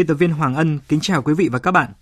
[0.00, 1.92] Biên tập viên Hoàng Ân kính chào quý vị và các bạn.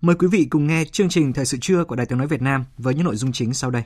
[0.00, 2.42] Mời quý vị cùng nghe chương trình Thời sự trưa của Đài Tiếng Nói Việt
[2.42, 3.82] Nam với những nội dung chính sau đây.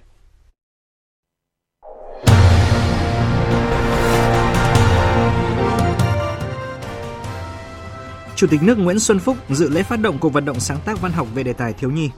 [8.36, 11.00] Chủ tịch nước Nguyễn Xuân Phúc dự lễ phát động cuộc vận động sáng tác
[11.00, 12.10] văn học về đề tài thiếu nhi.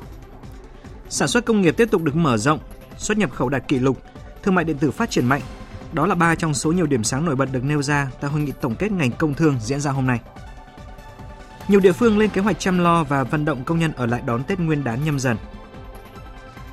[1.09, 2.59] Sản xuất công nghiệp tiếp tục được mở rộng,
[2.99, 4.03] xuất nhập khẩu đạt kỷ lục,
[4.43, 5.43] thương mại điện tử phát triển mạnh.
[5.93, 8.41] Đó là ba trong số nhiều điểm sáng nổi bật được nêu ra tại hội
[8.41, 10.21] nghị tổng kết ngành công thương diễn ra hôm nay.
[11.73, 14.23] Nhiều địa phương lên kế hoạch chăm lo và vận động công nhân ở lại
[14.27, 15.37] đón Tết Nguyên đán nhâm dần.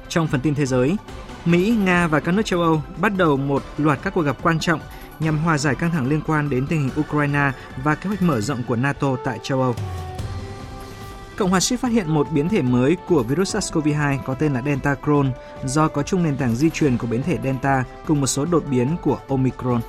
[0.09, 0.97] Trong phần tin thế giới,
[1.45, 4.59] Mỹ, Nga và các nước châu Âu bắt đầu một loạt các cuộc gặp quan
[4.59, 4.79] trọng
[5.19, 7.51] nhằm hòa giải căng thẳng liên quan đến tình hình Ukraine
[7.83, 9.75] và kế hoạch mở rộng của NATO tại châu Âu.
[11.37, 14.61] Cộng hòa Ship phát hiện một biến thể mới của virus SARS-CoV-2 có tên là
[14.61, 15.31] Delta Cron
[15.65, 18.63] do có chung nền tảng di truyền của biến thể Delta cùng một số đột
[18.69, 19.81] biến của Omicron.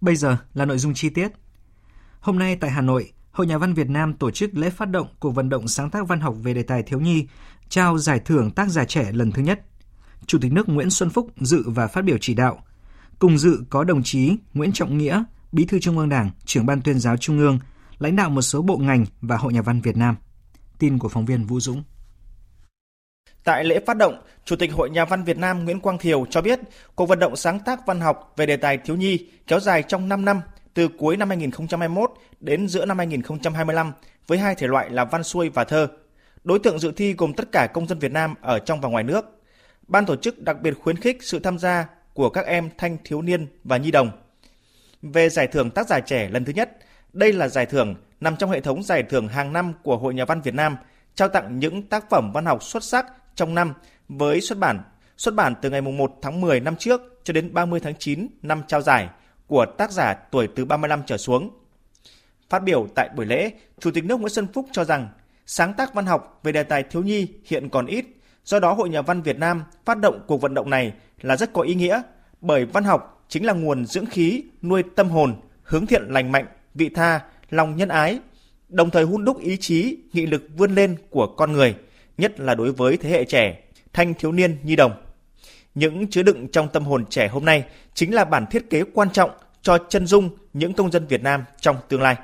[0.00, 1.28] Bây giờ là nội dung chi tiết.
[2.20, 5.08] Hôm nay tại Hà Nội, Hội Nhà văn Việt Nam tổ chức lễ phát động
[5.20, 7.26] cuộc vận động sáng tác văn học về đề tài thiếu nhi,
[7.68, 9.60] trao giải thưởng tác giả trẻ lần thứ nhất.
[10.26, 12.64] Chủ tịch nước Nguyễn Xuân Phúc dự và phát biểu chỉ đạo.
[13.18, 16.80] Cùng dự có đồng chí Nguyễn Trọng Nghĩa, Bí thư Trung ương Đảng, trưởng ban
[16.80, 17.58] tuyên giáo Trung ương,
[17.98, 20.16] lãnh đạo một số bộ ngành và Hội Nhà văn Việt Nam.
[20.78, 21.82] Tin của phóng viên Vũ Dũng.
[23.44, 26.42] Tại lễ phát động, Chủ tịch Hội Nhà văn Việt Nam Nguyễn Quang Thiều cho
[26.42, 26.60] biết,
[26.94, 30.08] cuộc vận động sáng tác văn học về đề tài thiếu nhi kéo dài trong
[30.08, 30.40] 5 năm,
[30.74, 33.92] từ cuối năm 2021 đến giữa năm 2025,
[34.26, 35.88] với hai thể loại là văn xuôi và thơ.
[36.44, 39.04] Đối tượng dự thi gồm tất cả công dân Việt Nam ở trong và ngoài
[39.04, 39.24] nước.
[39.88, 43.22] Ban tổ chức đặc biệt khuyến khích sự tham gia của các em thanh thiếu
[43.22, 44.10] niên và nhi đồng.
[45.02, 46.70] Về giải thưởng tác giả trẻ lần thứ nhất,
[47.12, 50.24] đây là giải thưởng nằm trong hệ thống giải thưởng hàng năm của Hội Nhà
[50.24, 50.76] văn Việt Nam,
[51.14, 53.74] trao tặng những tác phẩm văn học xuất sắc trong năm
[54.08, 54.80] với xuất bản.
[55.16, 58.62] Xuất bản từ ngày 1 tháng 10 năm trước cho đến 30 tháng 9 năm
[58.68, 59.08] trao giải
[59.46, 61.50] của tác giả tuổi từ 35 trở xuống.
[62.48, 65.08] Phát biểu tại buổi lễ, Chủ tịch nước Nguyễn Xuân Phúc cho rằng
[65.46, 68.04] sáng tác văn học về đề tài thiếu nhi hiện còn ít,
[68.44, 71.52] do đó Hội Nhà văn Việt Nam phát động cuộc vận động này là rất
[71.52, 72.02] có ý nghĩa,
[72.40, 76.46] bởi văn học chính là nguồn dưỡng khí, nuôi tâm hồn, hướng thiện lành mạnh,
[76.74, 77.20] vị tha,
[77.50, 78.20] lòng nhân ái,
[78.68, 81.74] đồng thời hun đúc ý chí, nghị lực vươn lên của con người–
[82.18, 83.58] nhất là đối với thế hệ trẻ,
[83.92, 84.92] thanh thiếu niên nhi đồng.
[85.74, 89.10] Những chứa đựng trong tâm hồn trẻ hôm nay chính là bản thiết kế quan
[89.10, 89.30] trọng
[89.62, 92.16] cho chân dung những công dân Việt Nam trong tương lai.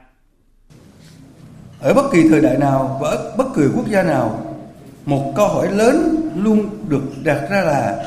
[1.81, 4.57] Ở bất kỳ thời đại nào và ở bất kỳ quốc gia nào,
[5.05, 8.05] một câu hỏi lớn luôn được đặt ra là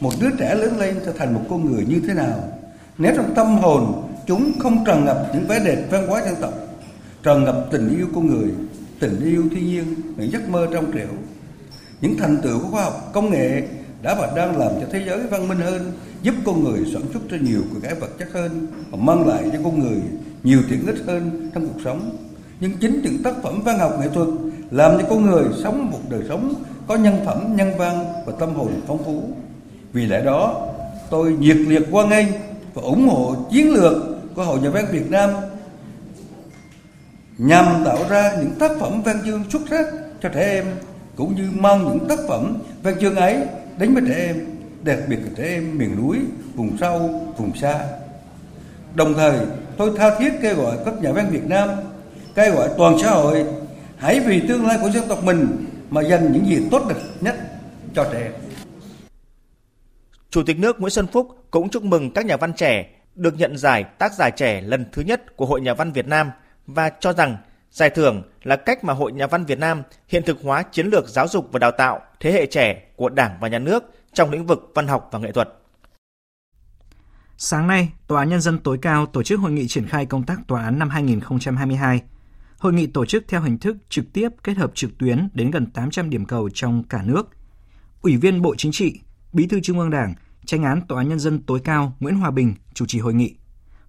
[0.00, 2.44] một đứa trẻ lớn lên trở thành một con người như thế nào?
[2.98, 6.52] Nếu trong tâm hồn chúng không tràn ngập những vẻ đẹp văn hóa dân tộc,
[7.22, 8.50] tràn ngập tình yêu con người,
[9.02, 9.84] tình yêu thiên nhiên,
[10.16, 11.08] những giấc mơ trong trẻo.
[12.00, 13.62] Những thành tựu của khoa học, công nghệ
[14.02, 15.92] đã và đang làm cho thế giới văn minh hơn,
[16.22, 19.44] giúp con người sản xuất ra nhiều của cái vật chất hơn và mang lại
[19.52, 20.00] cho con người
[20.42, 22.16] nhiều tiện ích hơn trong cuộc sống.
[22.60, 24.28] Nhưng chính những tác phẩm văn học nghệ thuật
[24.70, 26.54] làm cho con người sống một đời sống
[26.86, 29.22] có nhân phẩm, nhân văn và tâm hồn phong phú.
[29.92, 30.68] Vì lẽ đó,
[31.10, 32.26] tôi nhiệt liệt hoan nghênh
[32.74, 33.92] và ủng hộ chiến lược
[34.34, 35.30] của Hội Nhà văn Việt Nam
[37.38, 39.86] nhằm tạo ra những tác phẩm văn chương xuất sắc
[40.22, 40.64] cho trẻ em,
[41.16, 43.38] cũng như mang những tác phẩm văn chương ấy
[43.78, 44.46] đến với trẻ em,
[44.82, 46.18] đặc biệt là trẻ em miền núi,
[46.54, 47.86] vùng sâu, vùng xa.
[48.94, 49.38] Đồng thời,
[49.76, 51.68] tôi tha thiết kêu gọi các nhà văn Việt Nam,
[52.34, 53.44] kêu gọi toàn xã hội
[53.96, 57.36] hãy vì tương lai của dân tộc mình mà dành những gì tốt đẹp nhất
[57.94, 58.32] cho trẻ em.
[60.30, 63.58] Chủ tịch nước Nguyễn Xuân Phúc cũng chúc mừng các nhà văn trẻ được nhận
[63.58, 66.30] giải tác giả trẻ lần thứ nhất của Hội Nhà văn Việt Nam
[66.74, 67.36] và cho rằng
[67.70, 71.08] giải thưởng là cách mà Hội Nhà văn Việt Nam hiện thực hóa chiến lược
[71.08, 74.46] giáo dục và đào tạo thế hệ trẻ của Đảng và Nhà nước trong lĩnh
[74.46, 75.48] vực văn học và nghệ thuật.
[77.36, 80.22] Sáng nay, Tòa án Nhân dân tối cao tổ chức hội nghị triển khai công
[80.22, 82.02] tác tòa án năm 2022.
[82.58, 85.66] Hội nghị tổ chức theo hình thức trực tiếp kết hợp trực tuyến đến gần
[85.70, 87.22] 800 điểm cầu trong cả nước.
[88.02, 89.00] Ủy viên Bộ Chính trị,
[89.32, 90.14] Bí thư Trung ương Đảng,
[90.46, 93.34] Tranh án Tòa án Nhân dân tối cao Nguyễn Hòa Bình chủ trì hội nghị.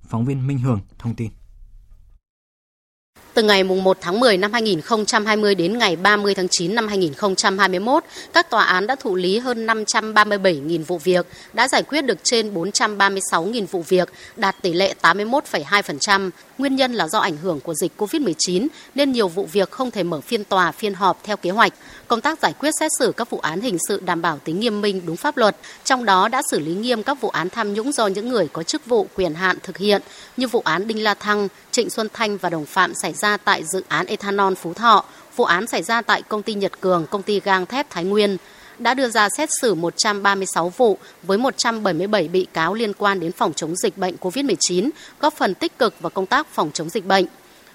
[0.01, 1.31] Phóng viên Minh Hường thông tin.
[3.33, 8.03] Từ ngày 1 tháng 10 năm 2020 đến ngày 30 tháng 9 năm 2021,
[8.33, 12.53] các tòa án đã thụ lý hơn 537.000 vụ việc, đã giải quyết được trên
[12.53, 16.30] 436.000 vụ việc, đạt tỷ lệ 81,2%.
[16.57, 20.03] Nguyên nhân là do ảnh hưởng của dịch COVID-19 nên nhiều vụ việc không thể
[20.03, 21.74] mở phiên tòa, phiên họp theo kế hoạch.
[22.07, 24.81] Công tác giải quyết xét xử các vụ án hình sự đảm bảo tính nghiêm
[24.81, 27.91] minh đúng pháp luật, trong đó đã xử lý nghiêm các vụ án tham nhũng
[27.91, 30.01] do những người có chức vụ quyền hạn thực hiện
[30.38, 33.63] như vụ án Đinh La Thăng, Trịnh Xuân Thanh và đồng phạm xảy ra tại
[33.63, 35.05] dự án ethanol Phú Thọ,
[35.35, 38.37] vụ án xảy ra tại công ty Nhật Cường, công ty gang thép Thái Nguyên
[38.79, 43.53] đã đưa ra xét xử 136 vụ với 177 bị cáo liên quan đến phòng
[43.53, 44.89] chống dịch bệnh COVID-19,
[45.19, 47.25] góp phần tích cực vào công tác phòng chống dịch bệnh.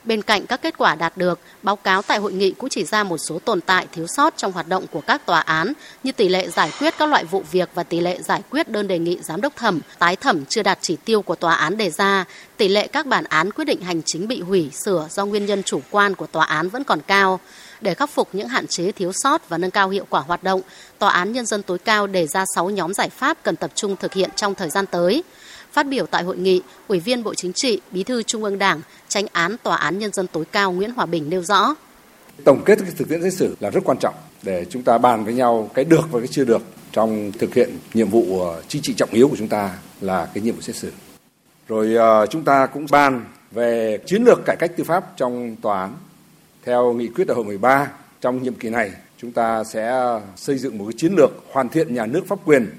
[0.08, 3.04] Bên cạnh các kết quả đạt được, báo cáo tại hội nghị cũng chỉ ra
[3.04, 5.72] một số tồn tại thiếu sót trong hoạt động của các tòa án
[6.02, 8.88] như tỷ lệ giải quyết các loại vụ việc và tỷ lệ giải quyết đơn
[8.88, 11.90] đề nghị giám đốc thẩm, tái thẩm chưa đạt chỉ tiêu của tòa án đề
[11.90, 12.24] ra,
[12.56, 15.62] tỷ lệ các bản án quyết định hành chính bị hủy, sửa do nguyên nhân
[15.62, 17.40] chủ quan của tòa án vẫn còn cao.
[17.80, 20.60] Để khắc phục những hạn chế thiếu sót và nâng cao hiệu quả hoạt động,
[20.98, 23.96] Tòa án Nhân dân tối cao đề ra 6 nhóm giải pháp cần tập trung
[23.96, 25.22] thực hiện trong thời gian tới.
[25.78, 28.80] Phát biểu tại hội nghị, Ủy viên Bộ Chính trị, Bí thư Trung ương Đảng,
[29.08, 31.74] Tranh án Tòa án Nhân dân tối cao Nguyễn Hòa Bình nêu rõ.
[32.44, 35.24] Tổng kết cái thực tiễn xét xử là rất quan trọng để chúng ta bàn
[35.24, 38.82] với nhau cái được và cái chưa được trong thực hiện nhiệm vụ ờ, chính
[38.82, 40.92] trị trọng yếu của chúng ta là cái nhiệm vụ xét xử.
[41.68, 45.80] Rồi ờ, chúng ta cũng bàn về chiến lược cải cách tư pháp trong tòa
[45.80, 45.94] án.
[46.64, 47.88] Theo nghị quyết đại hội 13
[48.20, 49.92] trong nhiệm kỳ này, chúng ta sẽ
[50.36, 52.70] xây dựng một cái chiến lược hoàn thiện nhà nước pháp quyền,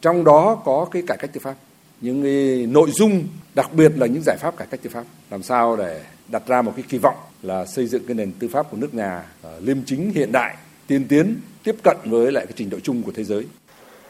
[0.00, 1.54] trong đó có cái cải cách tư pháp
[2.00, 5.42] những cái nội dung, đặc biệt là những giải pháp cải cách tư pháp, làm
[5.42, 8.70] sao để đặt ra một cái kỳ vọng là xây dựng cái nền tư pháp
[8.70, 10.56] của nước nhà ờ, liêm chính, hiện đại,
[10.86, 13.44] tiên tiến, tiếp cận với lại cái trình độ chung của thế giới.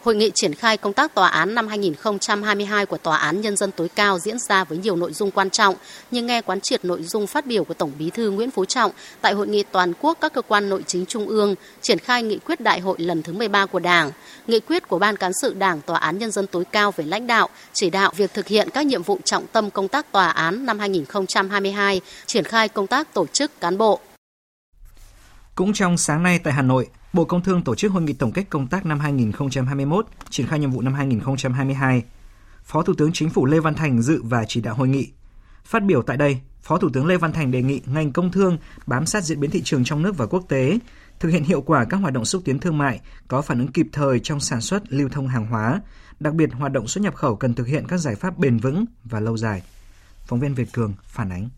[0.03, 3.71] Hội nghị triển khai công tác tòa án năm 2022 của Tòa án Nhân dân
[3.71, 5.75] tối cao diễn ra với nhiều nội dung quan trọng,
[6.11, 8.91] nhưng nghe quán triệt nội dung phát biểu của Tổng bí thư Nguyễn Phú Trọng
[9.21, 12.37] tại Hội nghị toàn quốc các cơ quan nội chính trung ương triển khai nghị
[12.37, 14.11] quyết đại hội lần thứ 13 của Đảng,
[14.47, 17.27] nghị quyết của Ban Cán sự Đảng Tòa án Nhân dân tối cao về lãnh
[17.27, 20.65] đạo, chỉ đạo việc thực hiện các nhiệm vụ trọng tâm công tác tòa án
[20.65, 23.99] năm 2022, triển khai công tác tổ chức cán bộ.
[25.55, 28.31] Cũng trong sáng nay tại Hà Nội, Bộ Công Thương tổ chức hội nghị tổng
[28.31, 32.03] kết công tác năm 2021, triển khai nhiệm vụ năm 2022.
[32.63, 35.11] Phó Thủ tướng Chính phủ Lê Văn Thành dự và chỉ đạo hội nghị.
[35.65, 38.57] Phát biểu tại đây, Phó Thủ tướng Lê Văn Thành đề nghị ngành công thương
[38.85, 40.79] bám sát diễn biến thị trường trong nước và quốc tế,
[41.19, 43.87] thực hiện hiệu quả các hoạt động xúc tiến thương mại, có phản ứng kịp
[43.91, 45.81] thời trong sản xuất, lưu thông hàng hóa,
[46.19, 48.85] đặc biệt hoạt động xuất nhập khẩu cần thực hiện các giải pháp bền vững
[49.03, 49.63] và lâu dài.
[50.25, 51.49] Phóng viên Việt Cường phản ánh.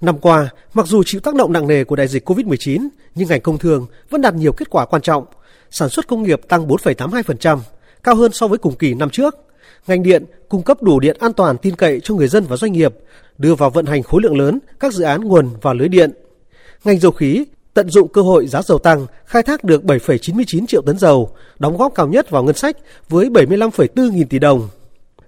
[0.00, 3.40] Năm qua, mặc dù chịu tác động nặng nề của đại dịch COVID-19, nhưng ngành
[3.40, 5.24] công thương vẫn đạt nhiều kết quả quan trọng.
[5.70, 7.58] Sản xuất công nghiệp tăng 4,82%,
[8.02, 9.34] cao hơn so với cùng kỳ năm trước.
[9.86, 12.72] Ngành điện cung cấp đủ điện an toàn tin cậy cho người dân và doanh
[12.72, 12.94] nghiệp,
[13.38, 16.10] đưa vào vận hành khối lượng lớn các dự án nguồn và lưới điện.
[16.84, 17.44] Ngành dầu khí
[17.74, 21.76] tận dụng cơ hội giá dầu tăng, khai thác được 7,99 triệu tấn dầu, đóng
[21.76, 22.76] góp cao nhất vào ngân sách
[23.08, 24.68] với 75,4 nghìn tỷ đồng.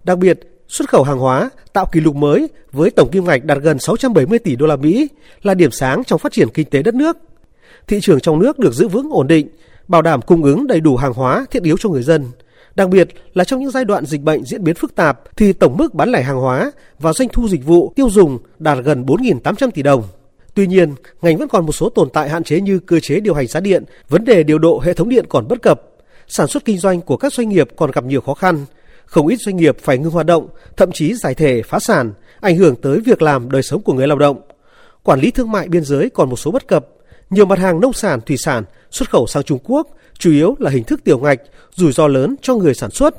[0.05, 3.59] Đặc biệt, Xuất khẩu hàng hóa tạo kỷ lục mới với tổng kim ngạch đạt
[3.59, 5.09] gần 670 tỷ đô la Mỹ
[5.43, 7.17] là điểm sáng trong phát triển kinh tế đất nước.
[7.87, 9.49] Thị trường trong nước được giữ vững ổn định,
[9.89, 12.27] bảo đảm cung ứng đầy đủ hàng hóa thiết yếu cho người dân.
[12.75, 15.77] Đặc biệt là trong những giai đoạn dịch bệnh diễn biến phức tạp thì tổng
[15.77, 19.71] mức bán lẻ hàng hóa và doanh thu dịch vụ tiêu dùng đạt gần 4.800
[19.71, 20.03] tỷ đồng.
[20.55, 23.35] Tuy nhiên, ngành vẫn còn một số tồn tại hạn chế như cơ chế điều
[23.35, 25.83] hành giá điện, vấn đề điều độ hệ thống điện còn bất cập,
[26.29, 28.67] sản xuất kinh doanh của các doanh nghiệp còn gặp nhiều khó khăn,
[29.07, 32.57] không ít doanh nghiệp phải ngưng hoạt động, thậm chí giải thể phá sản, ảnh
[32.57, 34.41] hưởng tới việc làm đời sống của người lao động.
[35.03, 36.87] Quản lý thương mại biên giới còn một số bất cập.
[37.31, 40.71] Nhiều mặt hàng nông sản, thủy sản xuất khẩu sang Trung Quốc chủ yếu là
[40.71, 41.41] hình thức tiểu ngạch,
[41.75, 43.15] rủi ro lớn cho người sản xuất.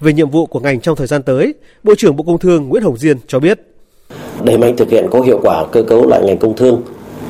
[0.00, 2.82] Về nhiệm vụ của ngành trong thời gian tới, Bộ trưởng Bộ Công Thương Nguyễn
[2.82, 3.60] Hồng Diên cho biết.
[4.42, 6.82] Đẩy mạnh thực hiện có hiệu quả cơ cấu lại ngành công thương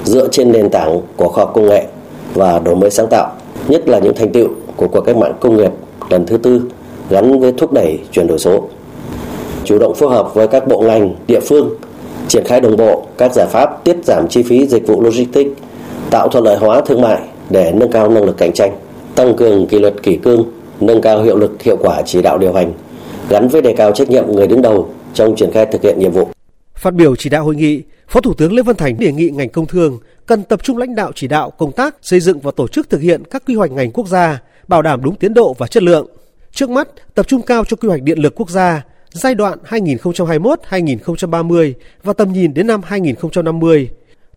[0.05, 1.87] dựa trên nền tảng của khoa học công nghệ
[2.35, 3.37] và đổi mới sáng tạo,
[3.69, 5.71] nhất là những thành tựu của cuộc cách mạng công nghiệp
[6.11, 6.61] lần thứ tư
[7.11, 8.69] gắn với thúc đẩy chuyển đổi số.
[9.65, 11.71] Chủ động phối hợp với các bộ ngành, địa phương
[12.29, 15.51] triển khai đồng bộ các giải pháp tiết giảm chi phí dịch vụ logistics,
[16.11, 17.21] tạo thuận lợi hóa thương mại
[17.51, 18.77] để nâng cao năng lực cạnh tranh,
[19.15, 20.45] tăng cường kỷ luật kỷ cương,
[20.81, 22.73] nâng cao hiệu lực hiệu quả chỉ đạo điều hành,
[23.29, 26.13] gắn với đề cao trách nhiệm người đứng đầu trong triển khai thực hiện nhiệm
[26.13, 26.29] vụ.
[26.75, 29.49] Phát biểu chỉ đạo hội nghị, Phó Thủ tướng Lê Văn Thành đề nghị ngành
[29.49, 32.69] công thương cần tập trung lãnh đạo chỉ đạo công tác xây dựng và tổ
[32.69, 35.67] chức thực hiện các quy hoạch ngành quốc gia, bảo đảm đúng tiến độ và
[35.67, 36.07] chất lượng.
[36.55, 41.73] Trước mắt, tập trung cao cho quy hoạch điện lực quốc gia, giai đoạn 2021-2030
[42.03, 43.89] và tầm nhìn đến năm 2050.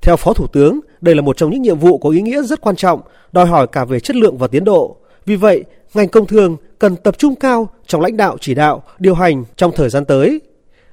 [0.02, 2.62] Theo Phó Thủ tướng, đây là một trong những nhiệm vụ có ý nghĩa rất
[2.62, 4.98] quan trọng, đòi hỏi cả về chất lượng và tiến độ.
[5.26, 9.16] Vì vậy, ngành công thương cần tập trung cao trong lãnh đạo chỉ đạo, điều
[9.16, 10.42] hành trong thời gian tới.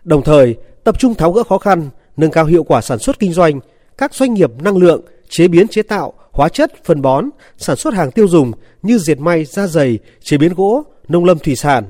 [0.05, 3.33] Đồng thời, tập trung tháo gỡ khó khăn, nâng cao hiệu quả sản xuất kinh
[3.33, 3.61] doanh,
[3.99, 7.25] các doanh nghiệp năng lượng, chế biến chế tạo, hóa chất, phân bón,
[7.59, 11.39] sản xuất hàng tiêu dùng như diệt may, da dày, chế biến gỗ, nông lâm
[11.39, 11.85] thủy sản.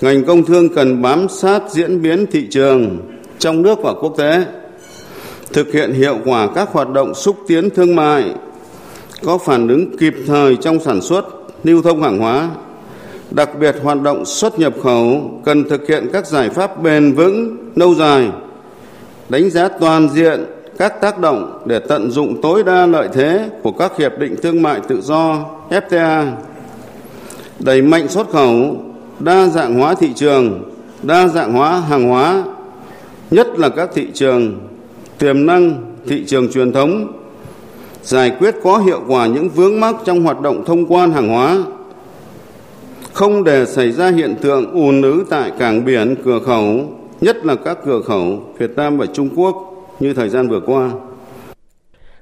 [0.00, 2.98] Ngành công thương cần bám sát diễn biến thị trường
[3.38, 4.44] trong nước và quốc tế,
[5.52, 8.24] thực hiện hiệu quả các hoạt động xúc tiến thương mại,
[9.24, 11.24] có phản ứng kịp thời trong sản xuất,
[11.64, 12.50] lưu thông hàng hóa,
[13.30, 17.56] đặc biệt hoạt động xuất nhập khẩu cần thực hiện các giải pháp bền vững,
[17.76, 18.28] lâu dài,
[19.28, 20.44] đánh giá toàn diện
[20.78, 24.62] các tác động để tận dụng tối đa lợi thế của các hiệp định thương
[24.62, 26.26] mại tự do FTA,
[27.58, 28.76] đẩy mạnh xuất khẩu,
[29.18, 30.62] đa dạng hóa thị trường,
[31.02, 32.44] đa dạng hóa hàng hóa,
[33.30, 34.68] nhất là các thị trường
[35.18, 37.12] tiềm năng, thị trường truyền thống,
[38.02, 41.58] giải quyết có hiệu quả những vướng mắc trong hoạt động thông quan hàng hóa,
[43.12, 46.80] không để xảy ra hiện tượng ùn ứ tại cảng biển, cửa khẩu,
[47.20, 50.92] nhất là các cửa khẩu Việt Nam và Trung Quốc như thời gian vừa qua.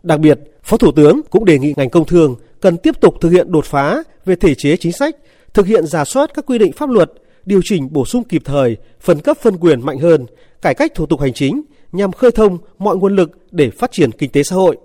[0.02, 3.30] Đặc biệt, Phó Thủ tướng cũng đề nghị ngành công thương cần tiếp tục thực
[3.30, 5.16] hiện đột phá về thể chế chính sách,
[5.54, 7.12] thực hiện giả soát các quy định pháp luật,
[7.44, 10.26] điều chỉnh bổ sung kịp thời, phân cấp phân quyền mạnh hơn,
[10.62, 11.62] cải cách thủ tục hành chính
[11.92, 14.76] nhằm khơi thông mọi nguồn lực để phát triển kinh tế xã hội.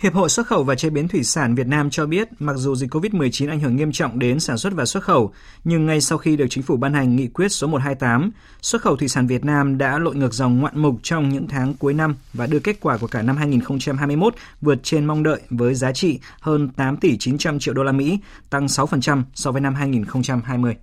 [0.00, 2.74] Hiệp hội xuất khẩu và chế biến thủy sản Việt Nam cho biết, mặc dù
[2.74, 5.32] dịch COVID-19 ảnh hưởng nghiêm trọng đến sản xuất và xuất khẩu,
[5.64, 8.30] nhưng ngay sau khi được chính phủ ban hành nghị quyết số 128,
[8.62, 11.74] xuất khẩu thủy sản Việt Nam đã lội ngược dòng ngoạn mục trong những tháng
[11.74, 15.74] cuối năm và đưa kết quả của cả năm 2021 vượt trên mong đợi với
[15.74, 18.18] giá trị hơn 8 tỷ 900 triệu đô la Mỹ,
[18.50, 20.76] tăng 6% so với năm 2020.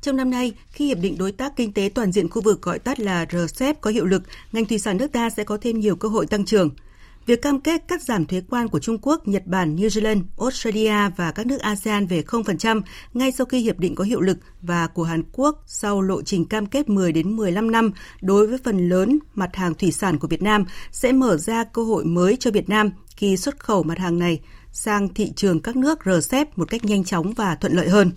[0.00, 2.78] Trong năm nay, khi Hiệp định Đối tác Kinh tế Toàn diện khu vực gọi
[2.78, 5.96] tắt là RCEP có hiệu lực, ngành thủy sản nước ta sẽ có thêm nhiều
[5.96, 6.70] cơ hội tăng trưởng–
[7.28, 11.10] Việc cam kết cắt giảm thuế quan của Trung Quốc, Nhật Bản, New Zealand, Australia
[11.16, 12.80] và các nước ASEAN về 0%
[13.14, 16.44] ngay sau khi hiệp định có hiệu lực và của Hàn Quốc sau lộ trình
[16.44, 20.28] cam kết 10 đến 15 năm đối với phần lớn mặt hàng thủy sản của
[20.28, 23.98] Việt Nam sẽ mở ra cơ hội mới cho Việt Nam khi xuất khẩu mặt
[23.98, 24.40] hàng này
[24.72, 28.12] sang thị trường các nước RCEP một cách nhanh chóng và thuận lợi hơn.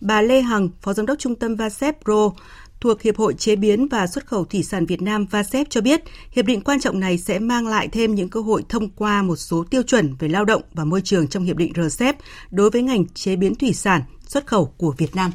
[0.00, 2.30] Bà Lê Hằng, Phó Giám đốc Trung tâm VASEP Pro,
[2.80, 6.02] thuộc Hiệp hội Chế biến và Xuất khẩu Thủy sản Việt Nam VASEP cho biết,
[6.30, 9.36] hiệp định quan trọng này sẽ mang lại thêm những cơ hội thông qua một
[9.36, 12.16] số tiêu chuẩn về lao động và môi trường trong hiệp định RCEP
[12.50, 15.30] đối với ngành chế biến thủy sản xuất khẩu của Việt Nam.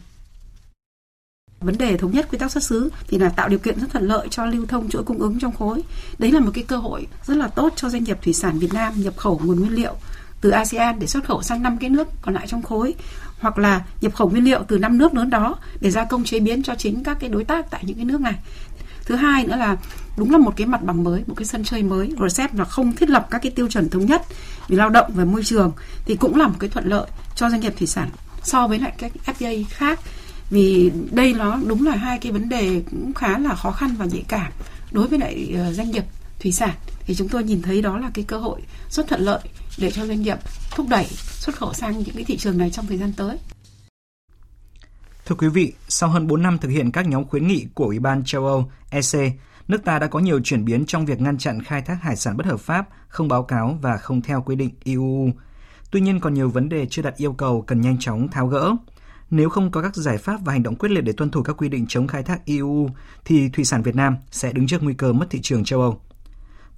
[1.60, 4.08] Vấn đề thống nhất quy tắc xuất xứ thì là tạo điều kiện rất thuận
[4.08, 5.84] lợi cho lưu thông chuỗi cung ứng trong khối.
[6.20, 8.74] Đấy là một cái cơ hội rất là tốt cho doanh nghiệp thủy sản Việt
[8.74, 9.94] Nam nhập khẩu nguồn nguyên liệu
[10.42, 12.94] từ ASEAN để xuất khẩu sang năm cái nước còn lại trong khối
[13.42, 16.40] hoặc là nhập khẩu nguyên liệu từ năm nước lớn đó để gia công chế
[16.40, 18.36] biến cho chính các cái đối tác tại những cái nước này.
[19.06, 19.78] Thứ hai nữa là
[20.18, 22.96] đúng là một cái mặt bằng mới, một cái sân chơi mới RCEP là không
[22.96, 24.22] thiết lập các cái tiêu chuẩn thống nhất
[24.68, 25.72] về lao động và môi trường
[26.06, 28.10] thì cũng là một cái thuận lợi cho doanh nghiệp thủy sản
[28.44, 30.00] so với lại các FTA khác.
[30.50, 34.06] Vì đây nó đúng là hai cái vấn đề cũng khá là khó khăn và
[34.06, 34.52] nhạy cảm
[34.92, 36.04] đối với lại ờ, doanh nghiệp
[36.40, 36.74] thủy sản.
[37.06, 39.40] Thì chúng tôi nhìn thấy đó là cái cơ hội rất thuận lợi
[39.78, 40.38] để cho doanh nghiệp
[40.72, 43.38] thúc đẩy xuất khẩu sang những cái thị trường này trong thời gian tới.
[45.26, 48.00] Thưa quý vị, sau hơn 4 năm thực hiện các nhóm khuyến nghị của Ủy
[48.00, 49.34] ban châu Âu EC,
[49.68, 52.38] nước ta đã có nhiều chuyển biến trong việc ngăn chặn khai thác hải sản
[52.38, 55.30] bất hợp pháp, không báo cáo và không theo quy định EU.
[55.92, 58.76] Tuy nhiên còn nhiều vấn đề chưa đặt yêu cầu cần nhanh chóng tháo gỡ.
[59.30, 61.58] Nếu không có các giải pháp và hành động quyết liệt để tuân thủ các
[61.58, 62.90] quy định chống khai thác EU,
[63.26, 66.02] thì thủy sản Việt Nam sẽ đứng trước nguy cơ mất thị trường châu Âu.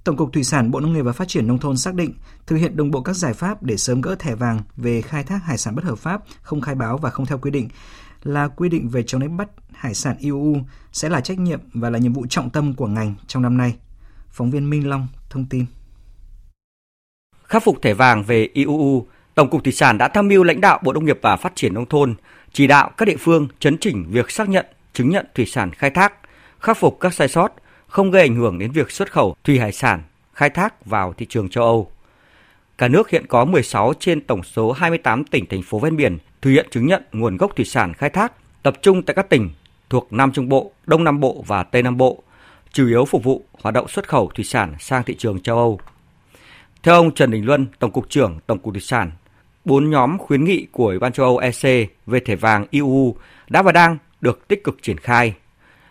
[0.04, 2.14] Tổng cục Thủy sản Bộ Nông nghiệp và Phát triển Nông thôn xác định
[2.46, 5.40] thực hiện đồng bộ các giải pháp để sớm gỡ thẻ vàng về khai thác
[5.44, 7.68] hải sản bất hợp pháp, không khai báo và không theo quy định
[8.22, 10.56] là quy định về chống đánh bắt hải sản EU
[10.92, 13.76] sẽ là trách nhiệm và là nhiệm vụ trọng tâm của ngành trong năm nay.
[14.30, 15.66] Phóng viên Minh Long thông tin.
[17.44, 20.80] Khắc phục thẻ vàng về EU, Tổng cục Thủy sản đã tham mưu lãnh đạo
[20.82, 22.14] Bộ Nông nghiệp và Phát triển Nông thôn
[22.52, 25.90] chỉ đạo các địa phương chấn chỉnh việc xác nhận, chứng nhận thủy sản khai
[25.90, 26.12] thác,
[26.60, 27.48] khắc phục các sai sót,
[27.94, 31.26] không gây ảnh hưởng đến việc xuất khẩu thủy hải sản khai thác vào thị
[31.28, 31.90] trường châu Âu.
[32.78, 36.50] Cả nước hiện có 16 trên tổng số 28 tỉnh thành phố ven biển thực
[36.50, 38.32] hiện chứng nhận nguồn gốc thủy sản khai thác,
[38.62, 39.50] tập trung tại các tỉnh
[39.90, 42.22] thuộc Nam Trung Bộ, Đông Nam Bộ và Tây Nam Bộ,
[42.72, 45.80] chủ yếu phục vụ hoạt động xuất khẩu thủy sản sang thị trường châu Âu.
[46.82, 49.10] Theo ông Trần Đình Luân, Tổng cục trưởng Tổng cục Thủy sản,
[49.64, 53.16] bốn nhóm khuyến nghị của Ủy ban châu Âu EC về thẻ vàng EU
[53.48, 55.34] đã và đang được tích cực triển khai.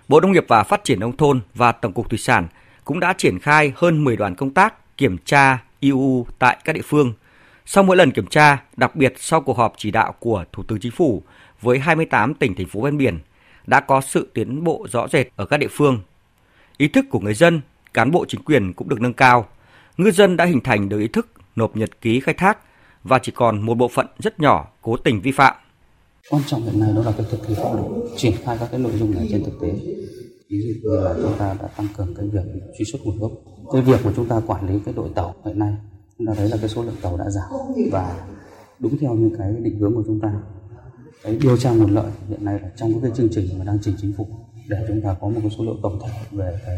[0.08, 2.48] Bộ Nông nghiệp và Phát triển Nông thôn và Tổng cục Thủy sản
[2.86, 6.82] cũng đã triển khai hơn 10 đoàn công tác kiểm tra IUU tại các địa
[6.82, 7.14] phương.
[7.66, 10.80] Sau mỗi lần kiểm tra, đặc biệt sau cuộc họp chỉ đạo của Thủ tướng
[10.80, 11.24] Chính phủ
[11.62, 13.20] với 28 tỉnh thành phố ven biển,
[13.68, 16.00] đã có sự tiến bộ rõ rệt ở các địa phương.
[16.78, 17.62] Ý thức của người dân,
[17.94, 19.48] cán bộ chính quyền cũng được nâng cao.
[19.98, 22.58] Ngư dân đã hình thành được ý thức nộp nhật ký khai thác
[23.04, 25.56] và chỉ còn một bộ phận rất nhỏ cố tình vi phạm.
[26.30, 27.86] Quan trọng hiện nay đó là cái thực thi pháp luật,
[28.18, 29.72] triển khai các cái nội dung này trên thực tế.
[30.50, 32.42] Ví dụ như là chúng ta đã tăng cường cái việc
[32.78, 33.32] truy xuất nguồn gốc.
[33.74, 35.74] Cái việc mà chúng ta quản lý cái đội tàu hiện nay,
[36.18, 37.52] chúng ta thấy là cái số lượng tàu đã giảm
[37.92, 38.28] và
[38.80, 40.34] đúng theo như cái định hướng của chúng ta.
[41.24, 43.96] Cái điều tra nguồn lợi hiện nay là trong cái chương trình mà đang trình
[44.02, 44.28] chính phủ
[44.70, 46.78] để chúng ta có một cái số lượng tổng thể về cái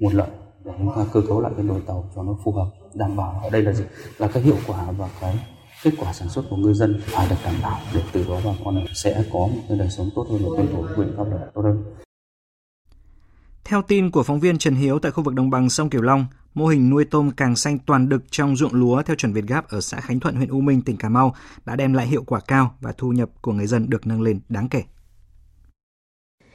[0.00, 0.28] nguồn lợi
[0.64, 3.40] để chúng ta cơ cấu lại cái đội tàu cho nó phù hợp đảm bảo
[3.42, 3.84] ở đây là gì
[4.18, 5.38] là cái hiệu quả và cái
[5.84, 8.50] kết quả sản xuất của ngư dân phải được đảm bảo để từ đó bà
[8.64, 11.54] con sẽ có một cái đời sống tốt hơn và tuân thủ quyền pháp luật
[11.54, 11.84] tốt hơn.
[13.64, 16.26] Theo tin của phóng viên Trần Hiếu tại khu vực đồng bằng sông Kiều Long,
[16.54, 19.68] mô hình nuôi tôm càng xanh toàn đực trong ruộng lúa theo chuẩn Việt Gáp
[19.68, 22.40] ở xã Khánh Thuận, huyện U Minh, tỉnh Cà Mau đã đem lại hiệu quả
[22.40, 24.82] cao và thu nhập của người dân được nâng lên đáng kể.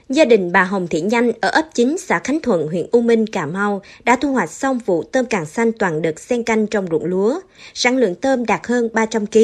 [0.10, 3.28] Gia đình bà Hồng Thị Nhanh ở ấp 9 xã Khánh Thuận, huyện U Minh,
[3.28, 6.88] Cà Mau đã thu hoạch xong vụ tôm càng xanh toàn đợt xen canh trong
[6.92, 7.40] ruộng lúa.
[7.74, 9.40] Sản lượng tôm đạt hơn 300 kg.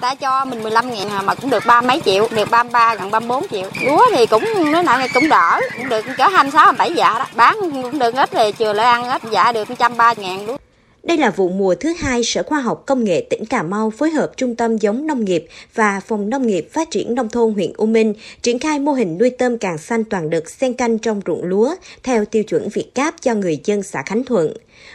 [0.00, 3.10] Ta cho mình 15 ngàn à, mà cũng được ba mấy triệu, được 33 gần
[3.10, 3.70] 34 triệu.
[3.86, 7.26] Lúa thì cũng nó nào cũng đỡ, cũng được cỡ 26 27 dạ đó.
[7.34, 10.56] Bán cũng được ít thì chừa lại ăn ít dạ được 130 ngàn lúa.
[11.02, 14.10] Đây là vụ mùa thứ hai Sở Khoa học Công nghệ tỉnh Cà Mau phối
[14.10, 17.72] hợp Trung tâm giống nông nghiệp và Phòng Nông nghiệp Phát triển Nông thôn huyện
[17.76, 21.20] U Minh triển khai mô hình nuôi tôm càng xanh toàn đực xen canh trong
[21.26, 24.54] ruộng lúa theo tiêu chuẩn Việt Gáp cho người dân xã Khánh Thuận.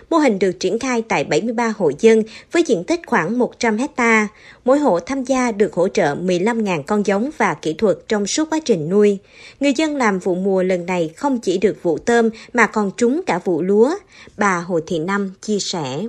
[0.10, 4.28] Mô hình được triển khai tại 73 hộ dân với diện tích khoảng 100 hecta.
[4.66, 8.50] Mỗi hộ tham gia được hỗ trợ 15.000 con giống và kỹ thuật trong suốt
[8.50, 9.18] quá trình nuôi.
[9.60, 13.22] Người dân làm vụ mùa lần này không chỉ được vụ tôm mà còn trúng
[13.26, 13.96] cả vụ lúa.
[14.38, 16.02] Bà Hồ Thị Năm chia sẻ.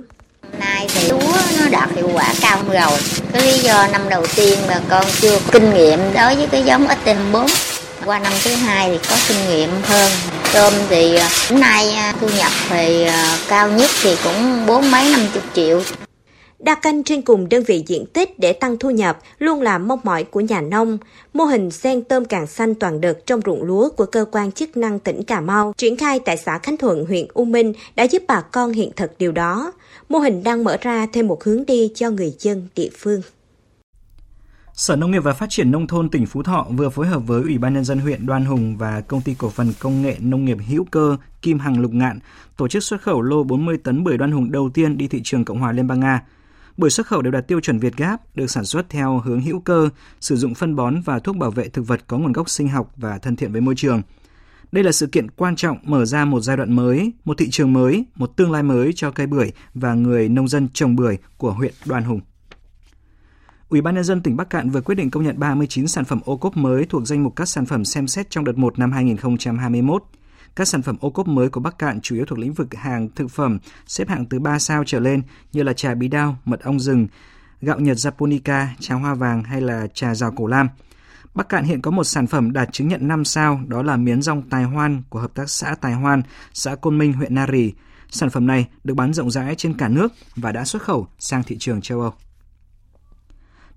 [0.59, 2.99] Nay thì lúa nó đạt hiệu quả cao rồi.
[3.33, 6.87] Cái lý do năm đầu tiên mà con chưa kinh nghiệm đối với cái giống
[6.87, 7.47] XT24
[8.07, 10.11] qua năm thứ hai thì có kinh nghiệm hơn
[10.53, 14.91] tôm thì à, hôm nay à, thu nhập thì à, cao nhất thì cũng bốn
[14.91, 15.81] mấy năm chục triệu
[16.59, 19.99] Đa canh trên cùng đơn vị diện tích để tăng thu nhập luôn là mong
[20.03, 20.97] mỏi của nhà nông.
[21.33, 24.77] Mô hình sen tôm càng xanh toàn đợt trong ruộng lúa của cơ quan chức
[24.77, 28.23] năng tỉnh Cà Mau triển khai tại xã Khánh Thuận, huyện U Minh đã giúp
[28.27, 29.71] bà con hiện thực điều đó.
[30.09, 33.21] Mô hình đang mở ra thêm một hướng đi cho người dân địa phương.
[34.77, 37.41] Sở Nông nghiệp và Phát triển Nông thôn tỉnh Phú Thọ vừa phối hợp với
[37.41, 40.45] Ủy ban Nhân dân huyện Đoan Hùng và Công ty Cổ phần Công nghệ Nông
[40.45, 42.19] nghiệp hữu cơ Kim Hằng Lục Ngạn
[42.57, 45.45] tổ chức xuất khẩu lô 40 tấn bưởi Đoan Hùng đầu tiên đi thị trường
[45.45, 46.23] Cộng hòa Liên bang Nga.
[46.77, 49.59] Bưởi xuất khẩu đều đạt tiêu chuẩn Việt Gáp, được sản xuất theo hướng hữu
[49.59, 52.67] cơ, sử dụng phân bón và thuốc bảo vệ thực vật có nguồn gốc sinh
[52.67, 54.01] học và thân thiện với môi trường.
[54.71, 57.73] Đây là sự kiện quan trọng mở ra một giai đoạn mới, một thị trường
[57.73, 61.51] mới, một tương lai mới cho cây bưởi và người nông dân trồng bưởi của
[61.51, 62.21] huyện Đoan Hùng.
[63.69, 66.19] Ủy ban nhân dân tỉnh Bắc Cạn vừa quyết định công nhận 39 sản phẩm
[66.25, 68.91] ô cốp mới thuộc danh mục các sản phẩm xem xét trong đợt 1 năm
[68.91, 70.03] 2021.
[70.55, 73.09] Các sản phẩm ô cốp mới của Bắc Cạn chủ yếu thuộc lĩnh vực hàng
[73.15, 75.21] thực phẩm xếp hạng từ 3 sao trở lên
[75.53, 77.07] như là trà bí đao, mật ong rừng,
[77.61, 80.69] gạo Nhật Japonica, trà hoa vàng hay là trà rào cổ lam.
[81.33, 84.21] Bắc Cạn hiện có một sản phẩm đạt chứng nhận 5 sao, đó là miến
[84.21, 86.21] rong Tài Hoan của Hợp tác xã Tài Hoan,
[86.53, 87.73] xã Côn Minh, huyện Nari.
[88.09, 91.43] Sản phẩm này được bán rộng rãi trên cả nước và đã xuất khẩu sang
[91.43, 92.13] thị trường châu Âu.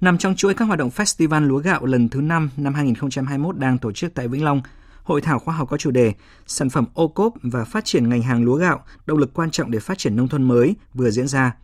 [0.01, 3.79] Nằm trong chuỗi các hoạt động Festival Lúa Gạo lần thứ 5 năm 2021 đang
[3.79, 4.63] tổ chức tại Vĩnh Long,
[5.03, 6.13] Hội thảo khoa học có chủ đề
[6.47, 9.71] Sản phẩm ô cốp và phát triển ngành hàng lúa gạo, động lực quan trọng
[9.71, 11.57] để phát triển nông thôn mới vừa diễn ra.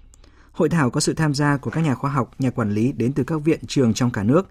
[0.53, 3.13] Hội thảo có sự tham gia của các nhà khoa học, nhà quản lý đến
[3.13, 4.47] từ các viện trường trong cả nước.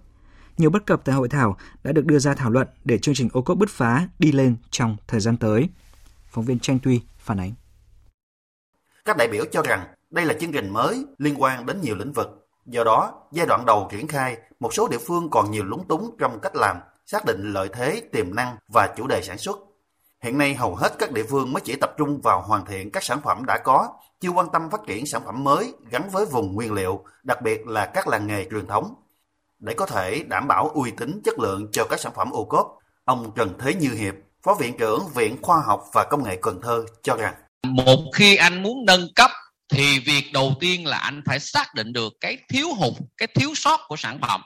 [0.58, 3.28] Nhiều bất cập tại hội thảo đã được đưa ra thảo luận để chương trình
[3.32, 5.68] ô cốp bứt phá đi lên trong thời gian tới.
[6.28, 7.52] Phóng viên Tranh Tuy phản ánh.
[9.04, 12.12] Các đại biểu cho rằng đây là chương trình mới liên quan đến nhiều lĩnh
[12.12, 15.88] vực Do đó, giai đoạn đầu triển khai, một số địa phương còn nhiều lúng
[15.88, 16.76] túng trong cách làm,
[17.06, 19.58] xác định lợi thế, tiềm năng và chủ đề sản xuất.
[20.22, 23.02] Hiện nay hầu hết các địa phương mới chỉ tập trung vào hoàn thiện các
[23.02, 23.88] sản phẩm đã có,
[24.20, 27.66] chưa quan tâm phát triển sản phẩm mới gắn với vùng nguyên liệu, đặc biệt
[27.66, 28.94] là các làng nghề truyền thống.
[29.58, 32.78] Để có thể đảm bảo uy tín chất lượng cho các sản phẩm ô cốp,
[33.04, 36.60] ông Trần Thế Như Hiệp, Phó Viện trưởng Viện Khoa học và Công nghệ Cần
[36.62, 39.30] Thơ cho rằng Một khi anh muốn nâng cấp
[39.68, 43.54] thì việc đầu tiên là anh phải xác định được cái thiếu hụt, cái thiếu
[43.54, 44.42] sót của sản phẩm.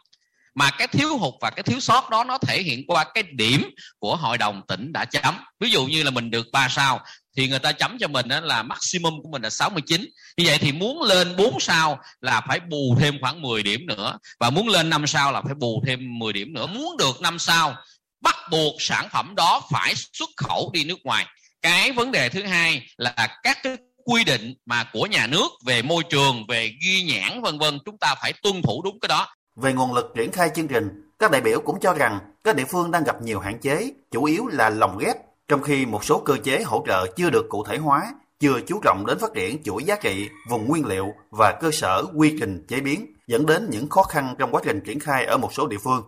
[0.54, 3.70] Mà cái thiếu hụt và cái thiếu sót đó nó thể hiện qua cái điểm
[3.98, 5.36] của hội đồng tỉnh đã chấm.
[5.60, 7.00] Ví dụ như là mình được 3 sao,
[7.36, 10.00] thì người ta chấm cho mình là maximum của mình là 69
[10.36, 14.18] như vậy thì muốn lên 4 sao là phải bù thêm khoảng 10 điểm nữa.
[14.40, 16.66] Và muốn lên 5 sao là phải bù thêm 10 điểm nữa.
[16.66, 17.76] Muốn được 5 sao,
[18.20, 21.26] bắt buộc sản phẩm đó phải xuất khẩu đi nước ngoài.
[21.62, 23.76] Cái vấn đề thứ hai là các cái
[24.12, 27.98] quy định mà của nhà nước về môi trường, về ghi nhãn vân vân, chúng
[27.98, 29.26] ta phải tuân thủ đúng cái đó.
[29.56, 32.64] Về nguồn lực triển khai chương trình, các đại biểu cũng cho rằng các địa
[32.64, 35.16] phương đang gặp nhiều hạn chế, chủ yếu là lồng ghép,
[35.48, 38.02] trong khi một số cơ chế hỗ trợ chưa được cụ thể hóa,
[38.40, 42.04] chưa chú trọng đến phát triển chuỗi giá trị, vùng nguyên liệu và cơ sở
[42.14, 45.36] quy trình chế biến, dẫn đến những khó khăn trong quá trình triển khai ở
[45.36, 46.02] một số địa phương.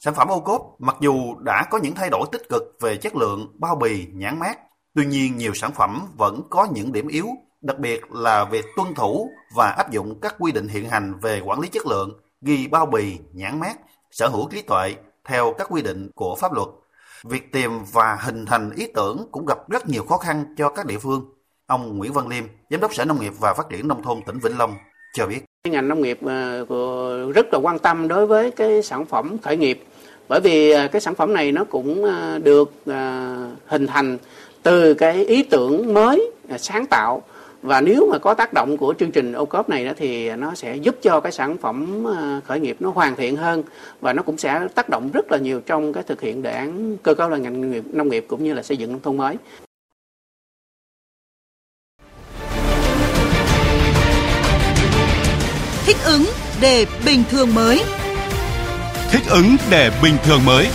[0.00, 3.16] Sản phẩm ô cốp mặc dù đã có những thay đổi tích cực về chất
[3.16, 4.58] lượng, bao bì, nhãn mát,
[4.94, 7.26] tuy nhiên nhiều sản phẩm vẫn có những điểm yếu,
[7.60, 11.40] đặc biệt là việc tuân thủ và áp dụng các quy định hiện hành về
[11.44, 13.74] quản lý chất lượng, ghi bao bì, nhãn mát,
[14.10, 14.94] sở hữu trí tuệ
[15.24, 16.68] theo các quy định của pháp luật.
[17.24, 20.86] Việc tìm và hình thành ý tưởng cũng gặp rất nhiều khó khăn cho các
[20.86, 21.24] địa phương.
[21.66, 24.38] Ông Nguyễn Văn Liêm, Giám đốc Sở Nông nghiệp và Phát triển Nông thôn tỉnh
[24.38, 24.74] Vĩnh Long
[25.14, 25.40] cho biết.
[25.68, 26.18] Ngành nông nghiệp
[26.68, 29.84] ờ, rất là quan tâm đối với cái sản phẩm khởi nghiệp
[30.28, 32.72] bởi vì ờ, cái sản phẩm này nó cũng ờ, được
[33.66, 34.18] hình thành
[34.62, 37.22] từ cái ý tưởng mới sáng tạo
[37.62, 40.54] và nếu mà có tác động của chương trình ô cốp này đó thì nó
[40.54, 42.04] sẽ giúp cho cái sản phẩm
[42.46, 43.62] khởi nghiệp nó hoàn thiện hơn
[44.00, 46.96] và nó cũng sẽ tác động rất là nhiều trong cái thực hiện đề án
[47.02, 49.16] cơ cấu lại ngành nông nghiệp, nông nghiệp cũng như là xây dựng nông thôn
[49.16, 49.36] mới.
[55.86, 56.24] Thích ứng
[56.60, 57.80] để bình thường mới.
[59.10, 60.66] Thích ứng để bình thường mới.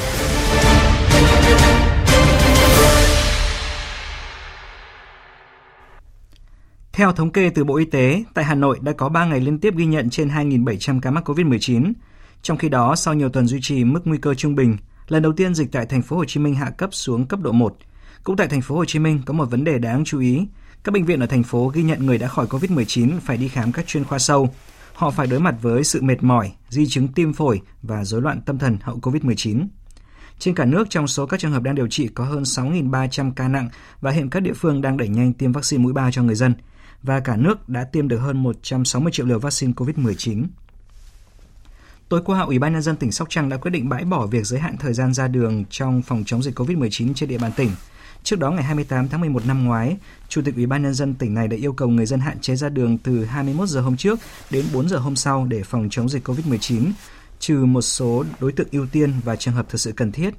[6.94, 9.60] Theo thống kê từ Bộ Y tế, tại Hà Nội đã có 3 ngày liên
[9.60, 11.94] tiếp ghi nhận trên 2.700 ca mắc COVID-19.
[12.42, 14.78] Trong khi đó, sau nhiều tuần duy trì mức nguy cơ trung bình,
[15.08, 17.52] lần đầu tiên dịch tại thành phố Hồ Chí Minh hạ cấp xuống cấp độ
[17.52, 17.78] 1.
[18.24, 20.48] Cũng tại thành phố Hồ Chí Minh có một vấn đề đáng chú ý.
[20.84, 23.72] Các bệnh viện ở thành phố ghi nhận người đã khỏi COVID-19 phải đi khám
[23.72, 24.50] các chuyên khoa sâu.
[24.94, 28.42] Họ phải đối mặt với sự mệt mỏi, di chứng tim phổi và rối loạn
[28.42, 29.68] tâm thần hậu COVID-19.
[30.40, 33.48] Trên cả nước, trong số các trường hợp đang điều trị có hơn 6.300 ca
[33.48, 33.70] nặng
[34.02, 36.54] và hiện các địa phương đang đẩy nhanh tiêm vaccine mũi 3 cho người dân.
[37.04, 40.46] Và cả nước đã tiêm được hơn 160 triệu liều vaccine COVID-19.
[42.10, 44.46] Tối qua, Ủy ban nhân dân tỉnh Sóc Trăng đã quyết định bãi bỏ việc
[44.46, 47.70] giới hạn thời gian ra đường trong phòng chống dịch COVID-19 trên địa bàn tỉnh.
[48.24, 49.98] Trước đó ngày 28 tháng 11 năm ngoái,
[50.30, 52.56] Chủ tịch Ủy ban nhân dân tỉnh này đã yêu cầu người dân hạn chế
[52.56, 56.10] ra đường từ 21 giờ hôm trước đến 4 giờ hôm sau để phòng chống
[56.10, 56.92] dịch COVID-19,
[57.40, 60.34] trừ một số đối tượng ưu tiên và trường hợp thực sự cần thiết.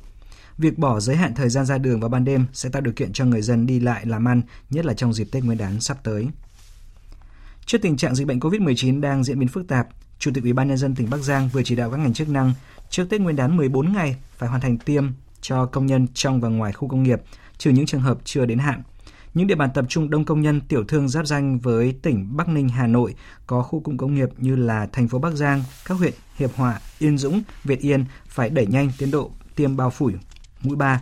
[0.58, 3.12] Việc bỏ giới hạn thời gian ra đường vào ban đêm sẽ tạo điều kiện
[3.12, 6.04] cho người dân đi lại làm ăn, nhất là trong dịp Tết Nguyên đán sắp
[6.04, 6.28] tới.
[7.66, 10.68] Trước tình trạng dịch bệnh COVID-19 đang diễn biến phức tạp, Chủ tịch Ủy ban
[10.68, 12.52] nhân dân tỉnh Bắc Giang vừa chỉ đạo các ngành chức năng
[12.90, 15.06] trước Tết Nguyên đán 14 ngày phải hoàn thành tiêm
[15.40, 17.20] cho công nhân trong và ngoài khu công nghiệp,
[17.58, 18.82] trừ những trường hợp chưa đến hạn.
[19.34, 22.48] Những địa bàn tập trung đông công nhân tiểu thương giáp danh với tỉnh Bắc
[22.48, 23.14] Ninh, Hà Nội
[23.46, 26.80] có khu cụm công nghiệp như là thành phố Bắc Giang, các huyện Hiệp Hòa,
[26.98, 30.10] Yên Dũng, Việt Yên phải đẩy nhanh tiến độ tiêm bao phủ
[30.62, 31.00] mũi 3.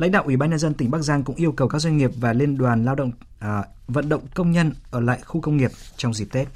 [0.00, 2.10] Lãnh đạo Ủy ban nhân dân tỉnh Bắc Giang cũng yêu cầu các doanh nghiệp
[2.20, 5.70] và liên đoàn lao động à, vận động công nhân ở lại khu công nghiệp
[5.96, 6.48] trong dịp Tết.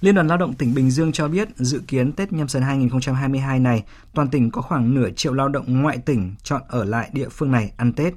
[0.00, 3.60] Liên đoàn Lao động tỉnh Bình Dương cho biết dự kiến Tết nhâm dần 2022
[3.60, 7.28] này, toàn tỉnh có khoảng nửa triệu lao động ngoại tỉnh chọn ở lại địa
[7.28, 8.14] phương này ăn Tết.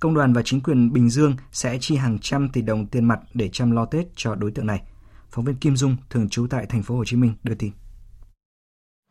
[0.00, 3.20] Công đoàn và chính quyền Bình Dương sẽ chi hàng trăm tỷ đồng tiền mặt
[3.34, 4.82] để chăm lo Tết cho đối tượng này.
[5.30, 7.72] Phóng viên Kim Dung thường trú tại thành phố Hồ Chí Minh đưa tin.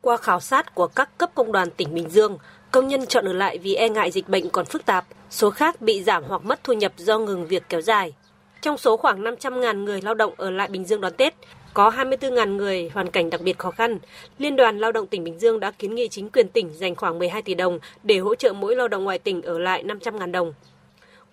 [0.01, 2.37] Qua khảo sát của các cấp công đoàn tỉnh Bình Dương,
[2.71, 5.81] công nhân chọn ở lại vì e ngại dịch bệnh còn phức tạp, số khác
[5.81, 8.13] bị giảm hoặc mất thu nhập do ngừng việc kéo dài.
[8.61, 11.33] Trong số khoảng 500.000 người lao động ở lại Bình Dương đón Tết,
[11.73, 13.99] có 24.000 người hoàn cảnh đặc biệt khó khăn.
[14.37, 17.19] Liên đoàn Lao động tỉnh Bình Dương đã kiến nghị chính quyền tỉnh dành khoảng
[17.19, 20.53] 12 tỷ đồng để hỗ trợ mỗi lao động ngoài tỉnh ở lại 500.000 đồng.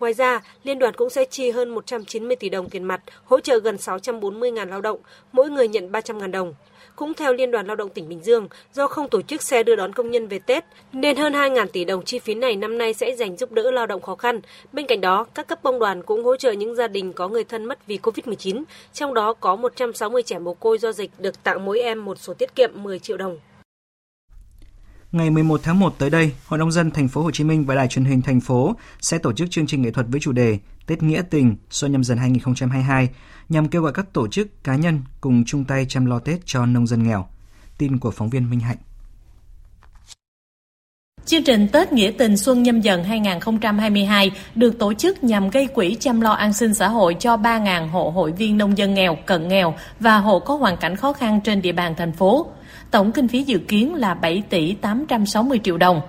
[0.00, 3.59] Ngoài ra, Liên đoàn cũng sẽ chi hơn 190 tỷ đồng tiền mặt, hỗ trợ
[3.59, 5.00] gần 640.000 lao động,
[5.33, 6.54] mỗi người nhận 300.000 đồng.
[6.98, 9.76] Cũng theo Liên đoàn Lao động tỉnh Bình Dương, do không tổ chức xe đưa
[9.76, 12.94] đón công nhân về Tết, nên hơn 2.000 tỷ đồng chi phí này năm nay
[12.94, 14.40] sẽ dành giúp đỡ lao động khó khăn.
[14.72, 17.44] Bên cạnh đó, các cấp công đoàn cũng hỗ trợ những gia đình có người
[17.44, 21.64] thân mất vì Covid-19, trong đó có 160 trẻ mồ côi do dịch được tặng
[21.64, 23.38] mỗi em một số tiết kiệm 10 triệu đồng.
[25.12, 27.74] Ngày 11 tháng 1 tới đây, Hội nông dân thành phố Hồ Chí Minh và
[27.74, 30.58] Đài truyền hình thành phố sẽ tổ chức chương trình nghệ thuật với chủ đề
[30.87, 33.08] Tết nghĩa tình xuân nhâm dần 2022
[33.48, 36.66] nhằm kêu gọi các tổ chức cá nhân cùng chung tay chăm lo Tết cho
[36.66, 37.26] nông dân nghèo.
[37.78, 38.76] Tin của phóng viên Minh Hạnh.
[41.28, 45.96] Chương trình Tết Nghĩa tình Xuân Nhâm Dần 2022 được tổ chức nhằm gây quỹ
[46.00, 49.48] chăm lo an sinh xã hội cho 3.000 hộ hội viên nông dân nghèo, cận
[49.48, 52.46] nghèo và hộ có hoàn cảnh khó khăn trên địa bàn thành phố.
[52.90, 56.00] Tổng kinh phí dự kiến là 7 tỷ 860 triệu đồng.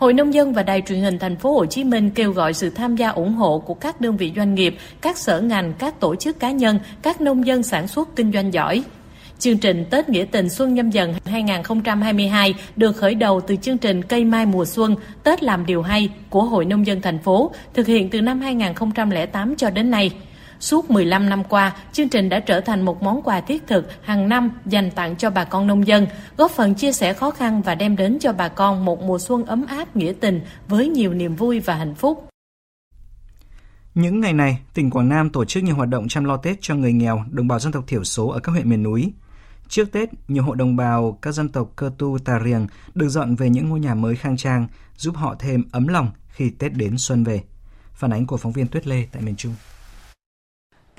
[0.00, 2.70] Hội nông dân và Đài truyền hình thành phố Hồ Chí Minh kêu gọi sự
[2.70, 6.16] tham gia ủng hộ của các đơn vị doanh nghiệp, các sở ngành, các tổ
[6.16, 8.82] chức cá nhân, các nông dân sản xuất kinh doanh giỏi.
[9.38, 14.02] Chương trình Tết Nghĩa tình Xuân Nhâm Dần 2022 được khởi đầu từ chương trình
[14.02, 17.86] Cây Mai Mùa Xuân Tết làm điều hay của Hội Nông dân thành phố, thực
[17.86, 20.10] hiện từ năm 2008 cho đến nay.
[20.60, 24.28] Suốt 15 năm qua, chương trình đã trở thành một món quà thiết thực hàng
[24.28, 27.74] năm dành tặng cho bà con nông dân, góp phần chia sẻ khó khăn và
[27.74, 31.36] đem đến cho bà con một mùa xuân ấm áp nghĩa tình với nhiều niềm
[31.36, 32.28] vui và hạnh phúc.
[33.94, 36.74] Những ngày này, tỉnh Quảng Nam tổ chức nhiều hoạt động chăm lo Tết cho
[36.74, 39.12] người nghèo, đồng bào dân tộc thiểu số ở các huyện miền núi.
[39.68, 43.34] Trước Tết, nhiều hộ đồng bào các dân tộc Cơ Tu Tà Riềng được dọn
[43.34, 46.98] về những ngôi nhà mới khang trang, giúp họ thêm ấm lòng khi Tết đến
[46.98, 47.42] xuân về.
[47.94, 49.54] Phản ánh của phóng viên Tuyết Lê tại miền Trung.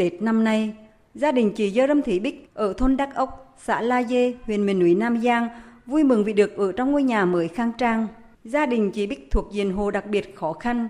[0.02, 0.74] Tết năm nay,
[1.16, 4.66] gia đình chị Dơ Râm Thị Bích ở thôn Đắc Ốc, xã La Dê, huyện
[4.66, 5.50] miền núi Nam Giang
[5.86, 8.08] vui mừng vì được ở trong ngôi nhà mới khang trang.
[8.44, 10.90] Gia đình chị Bích thuộc diện hồ đặc biệt khó khăn.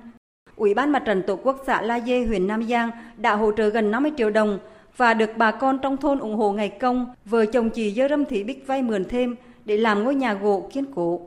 [0.55, 3.69] Ủy ban Mặt trận Tổ quốc xã La Dê, huyện Nam Giang đã hỗ trợ
[3.69, 4.59] gần 50 triệu đồng
[4.97, 7.05] và được bà con trong thôn ủng hộ ngày công.
[7.25, 10.69] Vợ chồng chị Dơ Râm Thị Bích vay mượn thêm để làm ngôi nhà gỗ
[10.73, 11.21] kiên cố.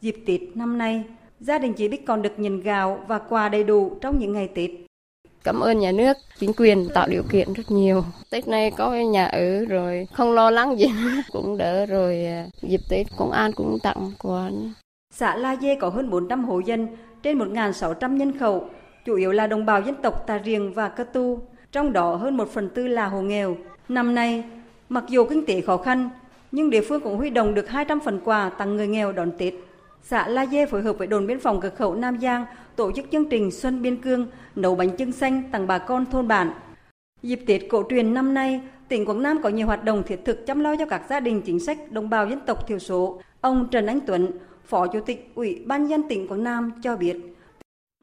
[0.00, 1.04] Dịp Tết năm nay,
[1.40, 4.48] gia đình chị Bích còn được nhận gạo và quà đầy đủ trong những ngày
[4.54, 4.87] Tết.
[5.48, 8.04] Cảm ơn nhà nước, chính quyền tạo điều kiện rất nhiều.
[8.30, 10.86] Tết này có nhà ở rồi, không lo lắng gì
[11.32, 12.24] cũng đỡ rồi.
[12.24, 14.50] À, dịp Tết công an cũng tặng quà.
[15.14, 16.88] Xã La Dê có hơn 400 hộ dân,
[17.22, 18.68] trên 1.600 nhân khẩu,
[19.04, 21.40] chủ yếu là đồng bào dân tộc Tà Riềng và Cơ Tu,
[21.72, 23.56] trong đó hơn một phần tư là hộ nghèo.
[23.88, 24.44] Năm nay,
[24.88, 26.10] mặc dù kinh tế khó khăn,
[26.52, 29.54] nhưng địa phương cũng huy động được 200 phần quà tặng người nghèo đón Tết.
[30.02, 33.04] Xã La Dê phối hợp với đồn biên phòng cửa khẩu Nam Giang tổ chức
[33.12, 36.50] chương trình Xuân Biên Cương nấu bánh trưng xanh tặng bà con thôn bản.
[37.22, 40.46] Dịp Tết cổ truyền năm nay, tỉnh Quảng Nam có nhiều hoạt động thiết thực
[40.46, 43.20] chăm lo cho các gia đình chính sách đồng bào dân tộc thiểu số.
[43.40, 44.30] Ông Trần Anh Tuấn,
[44.64, 47.16] Phó Chủ tịch Ủy ban dân tỉnh Quảng Nam cho biết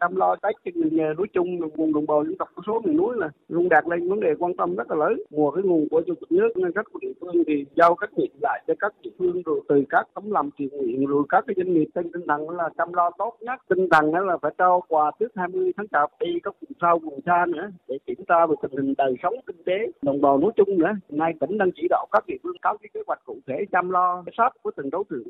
[0.06, 2.82] chăm lo tết cho người nghề nói chung vùng đồng bào dân tộc thiểu số
[2.86, 5.22] miền núi là luôn đạt lên vấn đề quan tâm rất là lớn.
[5.30, 8.10] Mùa cái nguồn của chủ tịch nước ngân sách của địa phương thì giao các
[8.14, 11.44] nhiệm lại cho các địa phương rồi từ các tấm lòng thiện nguyện rồi các
[11.48, 13.60] cái doanh nghiệp trên tinh thần là chăm lo tốt nhất.
[13.70, 17.00] Tinh thần đó là phải trao quà trước 20 tháng chạp, đi các vùng sâu,
[17.00, 20.38] vùng xa nữa để kiểm tra về tình hình đời sống kinh tế đồng bào
[20.38, 20.92] nói chung nữa.
[21.10, 23.90] Nay tỉnh đang chỉ đạo các địa phương có cái kế hoạch cụ thể chăm
[23.90, 25.28] lo sát của từng đối tượng.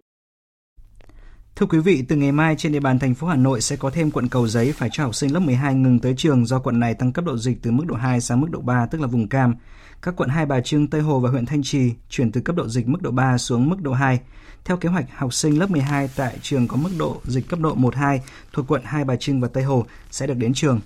[1.55, 3.89] Thưa quý vị, từ ngày mai trên địa bàn thành phố Hà Nội sẽ có
[3.89, 6.79] thêm quận Cầu Giấy phải cho học sinh lớp 12 ngừng tới trường do quận
[6.79, 9.07] này tăng cấp độ dịch từ mức độ 2 sang mức độ 3 tức là
[9.07, 9.55] vùng cam.
[10.01, 12.67] Các quận Hai Bà Trưng, Tây Hồ và huyện Thanh Trì chuyển từ cấp độ
[12.67, 14.19] dịch mức độ 3 xuống mức độ 2.
[14.65, 17.75] Theo kế hoạch, học sinh lớp 12 tại trường có mức độ dịch cấp độ
[17.75, 18.19] 1-2
[18.53, 20.79] thuộc quận Hai Bà Trưng và Tây Hồ sẽ được đến trường.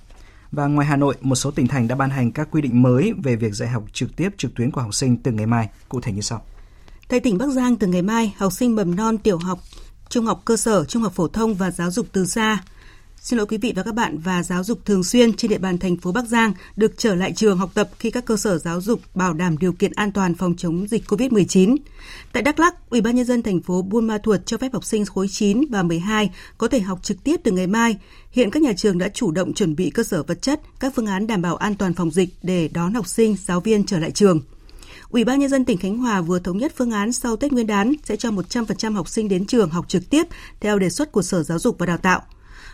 [0.52, 3.14] Và ngoài Hà Nội, một số tỉnh thành đã ban hành các quy định mới
[3.24, 6.02] về việc dạy học trực tiếp trực tuyến của học sinh từ ngày mai, cụ
[6.02, 6.42] thể như sau.
[7.08, 9.60] Tại tỉnh Bắc Giang từ ngày mai, học sinh mầm non tiểu học
[10.10, 12.64] trung học cơ sở, trung học phổ thông và giáo dục từ xa.
[13.22, 15.78] Xin lỗi quý vị và các bạn và giáo dục thường xuyên trên địa bàn
[15.78, 18.82] thành phố Bắc Giang được trở lại trường học tập khi các cơ sở giáo
[18.82, 21.78] dục bảo đảm điều kiện an toàn phòng chống dịch COVID-19.
[22.32, 24.86] Tại Đắk Lắk, Ủy ban nhân dân thành phố Buôn Ma Thuột cho phép học
[24.86, 27.98] sinh khối 9 và 12 có thể học trực tiếp từ ngày mai.
[28.32, 31.08] Hiện các nhà trường đã chủ động chuẩn bị cơ sở vật chất, các phương
[31.08, 34.12] án đảm bảo an toàn phòng dịch để đón học sinh, giáo viên trở lại
[34.12, 34.42] trường.
[35.10, 37.68] Ủy ban nhân dân tỉnh Khánh Hòa vừa thống nhất phương án sau Tết Nguyên
[37.68, 40.28] đán sẽ cho 100% học sinh đến trường học trực tiếp
[40.60, 42.22] theo đề xuất của Sở Giáo dục và Đào tạo.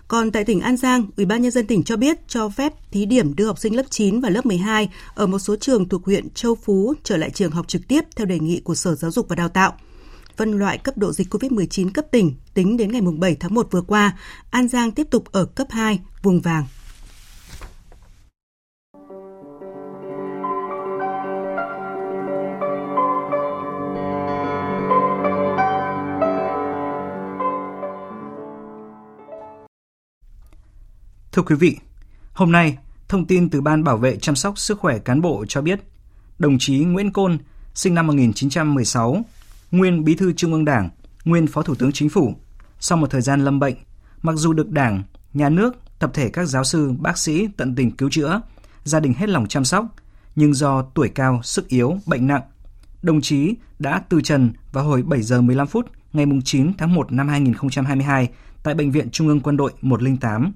[0.07, 3.05] Còn tại tỉnh An Giang, Ủy ban nhân dân tỉnh cho biết cho phép thí
[3.05, 6.29] điểm đưa học sinh lớp 9 và lớp 12 ở một số trường thuộc huyện
[6.29, 9.29] Châu Phú trở lại trường học trực tiếp theo đề nghị của Sở Giáo dục
[9.29, 9.73] và Đào tạo.
[10.37, 13.81] Phân loại cấp độ dịch COVID-19 cấp tỉnh tính đến ngày 7 tháng 1 vừa
[13.81, 14.17] qua,
[14.49, 16.63] An Giang tiếp tục ở cấp 2, vùng vàng.
[31.35, 31.77] Thưa quý vị,
[32.33, 35.61] hôm nay, thông tin từ Ban Bảo vệ chăm sóc sức khỏe cán bộ cho
[35.61, 35.79] biết,
[36.39, 37.37] đồng chí Nguyễn Côn,
[37.73, 39.21] sinh năm 1916,
[39.71, 40.89] nguyên Bí thư Trung ương Đảng,
[41.25, 42.35] nguyên Phó Thủ tướng Chính phủ,
[42.79, 43.75] sau một thời gian lâm bệnh,
[44.21, 47.91] mặc dù được Đảng, Nhà nước, tập thể các giáo sư, bác sĩ tận tình
[47.91, 48.41] cứu chữa,
[48.83, 49.85] gia đình hết lòng chăm sóc,
[50.35, 52.43] nhưng do tuổi cao, sức yếu, bệnh nặng,
[53.01, 57.11] đồng chí đã từ trần vào hồi 7 giờ 15 phút ngày 9 tháng 1
[57.11, 58.29] năm 2022
[58.63, 60.53] tại Bệnh viện Trung ương Quân đội 108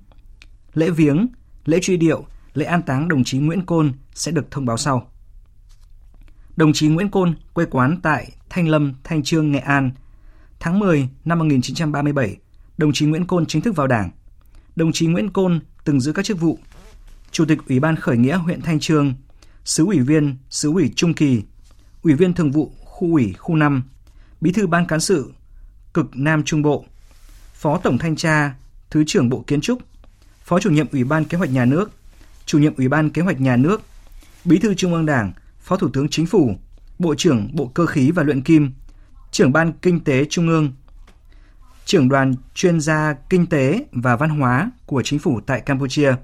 [0.79, 1.27] Lễ viếng,
[1.65, 5.11] lễ truy điệu, lễ an táng đồng chí Nguyễn Côn sẽ được thông báo sau.
[6.55, 9.91] Đồng chí Nguyễn Côn quê quán tại Thanh Lâm, Thanh Trương, Nghệ An.
[10.59, 12.37] Tháng 10 năm 1937,
[12.77, 14.09] đồng chí Nguyễn Côn chính thức vào Đảng.
[14.75, 16.59] Đồng chí Nguyễn Côn từng giữ các chức vụ
[17.31, 19.13] Chủ tịch Ủy ban Khởi nghĩa huyện Thanh Trương,
[19.65, 21.43] Sứ ủy viên Sứ ủy Trung Kỳ,
[22.01, 23.83] Ủy viên Thường vụ Khu ủy Khu 5,
[24.41, 25.31] Bí thư Ban Cán sự
[25.93, 26.85] Cực Nam Trung Bộ,
[27.53, 28.55] Phó Tổng Thanh tra,
[28.89, 29.88] Thứ trưởng Bộ Kiến trúc,
[30.49, 31.91] Phó chủ nhiệm Ủy ban Kế hoạch Nhà nước,
[32.45, 33.81] chủ nhiệm Ủy ban Kế hoạch Nhà nước,
[34.45, 36.55] Bí thư Trung ương Đảng, Phó Thủ tướng Chính phủ,
[36.99, 38.71] Bộ trưởng Bộ Cơ khí và Luyện kim,
[39.31, 40.71] trưởng ban Kinh tế Trung ương,
[41.85, 46.15] trưởng đoàn chuyên gia kinh tế và văn hóa của chính phủ tại Campuchia.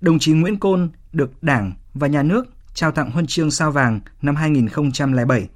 [0.00, 4.00] Đồng chí Nguyễn Côn được Đảng và Nhà nước trao tặng huân chương sao vàng
[4.22, 5.48] năm 2007,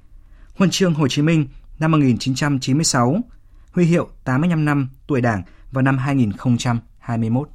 [0.55, 1.47] huân chương Hồ Chí Minh
[1.79, 3.17] năm 1996,
[3.71, 7.49] huy hiệu 85 năm tuổi Đảng vào năm 2021.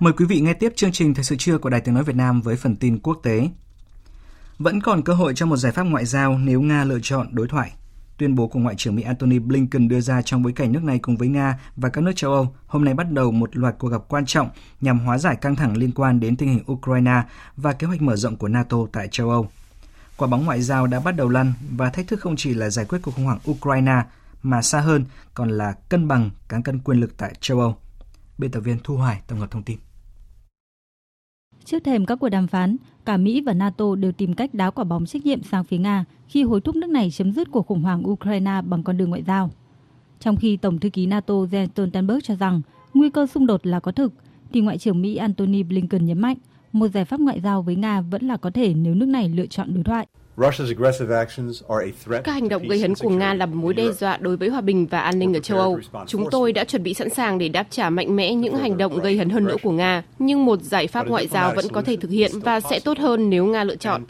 [0.00, 2.16] Mời quý vị nghe tiếp chương trình Thời sự trưa của Đài Tiếng Nói Việt
[2.16, 3.48] Nam với phần tin quốc tế.
[4.58, 7.48] Vẫn còn cơ hội cho một giải pháp ngoại giao nếu Nga lựa chọn đối
[7.48, 7.72] thoại.
[8.16, 10.98] Tuyên bố của Ngoại trưởng Mỹ Antony Blinken đưa ra trong bối cảnh nước này
[10.98, 13.88] cùng với Nga và các nước châu Âu hôm nay bắt đầu một loạt cuộc
[13.88, 14.48] gặp quan trọng
[14.80, 17.22] nhằm hóa giải căng thẳng liên quan đến tình hình Ukraine
[17.56, 19.48] và kế hoạch mở rộng của NATO tại châu Âu.
[20.16, 22.84] Quả bóng ngoại giao đã bắt đầu lăn và thách thức không chỉ là giải
[22.84, 24.02] quyết cuộc khủng hoảng Ukraine
[24.42, 27.76] mà xa hơn còn là cân bằng, cán cân quyền lực tại châu Âu.
[28.38, 29.78] Biên tập viên Thu Hoài tổng hợp thông tin.
[31.70, 34.84] Trước thềm các cuộc đàm phán, cả Mỹ và NATO đều tìm cách đá quả
[34.84, 37.82] bóng trách nhiệm sang phía Nga khi hối thúc nước này chấm dứt cuộc khủng
[37.82, 39.50] hoảng Ukraine bằng con đường ngoại giao.
[40.20, 42.60] Trong khi Tổng thư ký NATO Jens Stoltenberg cho rằng
[42.94, 44.12] nguy cơ xung đột là có thực,
[44.52, 46.36] thì Ngoại trưởng Mỹ Antony Blinken nhấn mạnh
[46.72, 49.46] một giải pháp ngoại giao với Nga vẫn là có thể nếu nước này lựa
[49.46, 50.06] chọn đối thoại.
[52.24, 54.86] Các hành động gây hấn của Nga là mối đe dọa đối với hòa bình
[54.86, 55.78] và an ninh ở châu Âu.
[56.06, 58.98] Chúng tôi đã chuẩn bị sẵn sàng để đáp trả mạnh mẽ những hành động
[58.98, 61.96] gây hấn hơn nữa của Nga, nhưng một giải pháp ngoại giao vẫn có thể
[61.96, 64.04] thực hiện và sẽ tốt hơn nếu Nga lựa chọn.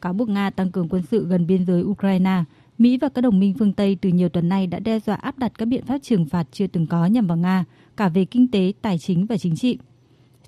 [0.00, 2.44] Cáo buộc Nga tăng cường quân sự gần biên giới Ukraine,
[2.78, 5.38] Mỹ và các đồng minh phương Tây từ nhiều tuần nay đã đe dọa áp
[5.38, 7.64] đặt các biện pháp trừng phạt chưa từng có nhằm vào Nga,
[7.96, 9.78] cả về kinh tế, tài chính và chính trị.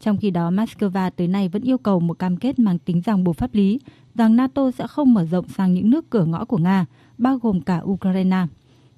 [0.01, 3.25] Trong khi đó, Moscow tới nay vẫn yêu cầu một cam kết mang tính ràng
[3.25, 3.81] buộc pháp lý
[4.15, 6.87] rằng NATO sẽ không mở rộng sang những nước cửa ngõ của Nga,
[7.19, 8.47] bao gồm cả Ukraine.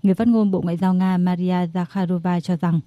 [0.02, 2.80] Người phát ngôn Bộ Ngoại giao Nga Maria Zakharova cho rằng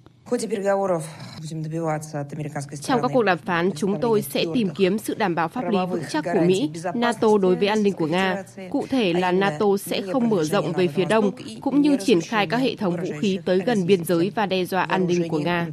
[2.81, 5.77] trong các cuộc đàm phán, chúng tôi sẽ tìm kiếm sự đảm bảo pháp lý
[5.89, 8.43] vững chắc của Mỹ, NATO đối với an ninh của Nga.
[8.69, 12.47] Cụ thể là NATO sẽ không mở rộng về phía đông, cũng như triển khai
[12.47, 15.39] các hệ thống vũ khí tới gần biên giới và đe dọa an ninh của
[15.39, 15.67] Nga.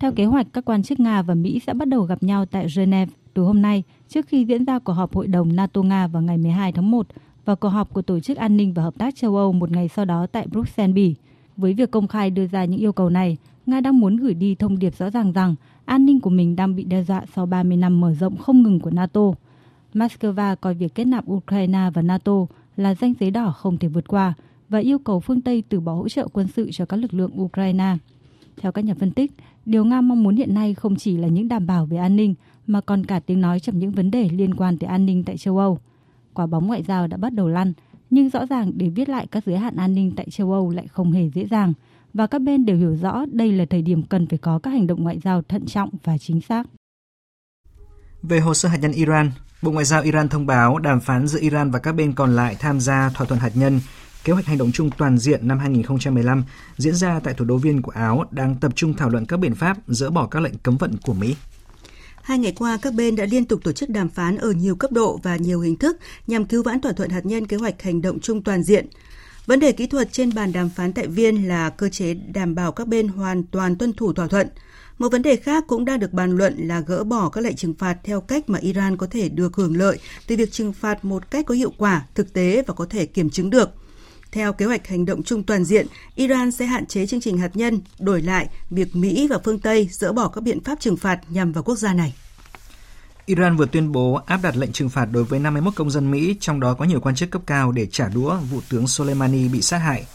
[0.00, 2.66] Theo kế hoạch, các quan chức Nga và Mỹ sẽ bắt đầu gặp nhau tại
[2.76, 6.38] Geneva từ hôm nay trước khi diễn ra cuộc họp Hội đồng NATO-Nga vào ngày
[6.38, 7.06] 12 tháng 1
[7.44, 9.88] và cuộc họp của Tổ chức An ninh và Hợp tác châu Âu một ngày
[9.88, 11.14] sau đó tại Bruxelles, Bỉ.
[11.56, 14.54] Với việc công khai đưa ra những yêu cầu này, Nga đang muốn gửi đi
[14.54, 17.76] thông điệp rõ ràng rằng an ninh của mình đang bị đe dọa sau 30
[17.76, 19.32] năm mở rộng không ngừng của NATO.
[19.94, 24.08] Moscow coi việc kết nạp Ukraine và NATO là danh giới đỏ không thể vượt
[24.08, 24.34] qua
[24.68, 27.42] và yêu cầu phương Tây từ bỏ hỗ trợ quân sự cho các lực lượng
[27.42, 27.96] Ukraine.
[28.60, 29.32] Theo các nhà phân tích,
[29.68, 32.34] điều Nga mong muốn hiện nay không chỉ là những đảm bảo về an ninh
[32.66, 35.36] mà còn cả tiếng nói trong những vấn đề liên quan tới an ninh tại
[35.36, 35.78] châu Âu.
[36.34, 37.72] Quả bóng ngoại giao đã bắt đầu lăn,
[38.10, 40.86] nhưng rõ ràng để viết lại các giới hạn an ninh tại châu Âu lại
[40.88, 41.72] không hề dễ dàng
[42.14, 44.86] và các bên đều hiểu rõ đây là thời điểm cần phải có các hành
[44.86, 46.66] động ngoại giao thận trọng và chính xác.
[48.22, 49.30] Về hồ sơ hạt nhân Iran,
[49.62, 52.56] Bộ Ngoại giao Iran thông báo đàm phán giữa Iran và các bên còn lại
[52.58, 53.80] tham gia thỏa thuận hạt nhân
[54.28, 56.44] Kế hoạch hành động chung toàn diện năm 2015
[56.76, 59.54] diễn ra tại thủ đô Viên của Áo đang tập trung thảo luận các biện
[59.54, 61.34] pháp dỡ bỏ các lệnh cấm vận của Mỹ.
[62.22, 64.92] Hai ngày qua, các bên đã liên tục tổ chức đàm phán ở nhiều cấp
[64.92, 68.02] độ và nhiều hình thức nhằm cứu vãn thỏa thuận hạt nhân kế hoạch hành
[68.02, 68.86] động chung toàn diện.
[69.46, 72.72] Vấn đề kỹ thuật trên bàn đàm phán tại Viên là cơ chế đảm bảo
[72.72, 74.48] các bên hoàn toàn tuân thủ thỏa thuận.
[74.98, 77.74] Một vấn đề khác cũng đang được bàn luận là gỡ bỏ các lệnh trừng
[77.74, 81.30] phạt theo cách mà Iran có thể được hưởng lợi từ việc trừng phạt một
[81.30, 83.70] cách có hiệu quả, thực tế và có thể kiểm chứng được–
[84.32, 87.56] theo kế hoạch hành động chung toàn diện, Iran sẽ hạn chế chương trình hạt
[87.56, 91.20] nhân, đổi lại việc Mỹ và phương Tây dỡ bỏ các biện pháp trừng phạt
[91.28, 92.14] nhằm vào quốc gia này.
[93.26, 96.36] Iran vừa tuyên bố áp đặt lệnh trừng phạt đối với 51 công dân Mỹ,
[96.40, 99.62] trong đó có nhiều quan chức cấp cao để trả đũa vụ tướng Soleimani bị
[99.62, 100.06] sát hại.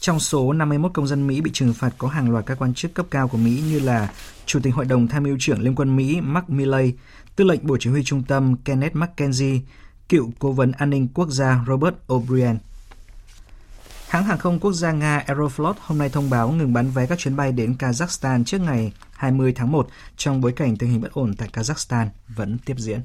[0.00, 2.94] Trong số 51 công dân Mỹ bị trừng phạt có hàng loạt các quan chức
[2.94, 4.08] cấp cao của Mỹ như là
[4.46, 6.92] Chủ tịch Hội đồng Tham mưu trưởng Liên quân Mỹ Mark Milley,
[7.36, 9.60] Tư lệnh Bộ Chỉ huy Trung tâm Kenneth McKenzie,
[10.08, 12.56] cựu Cố vấn An ninh Quốc gia Robert O'Brien.
[14.08, 17.18] Hãng hàng không quốc gia Nga Aeroflot hôm nay thông báo ngừng bán vé các
[17.18, 21.12] chuyến bay đến Kazakhstan trước ngày 20 tháng 1 trong bối cảnh tình hình bất
[21.12, 23.00] ổn tại Kazakhstan vẫn tiếp diễn.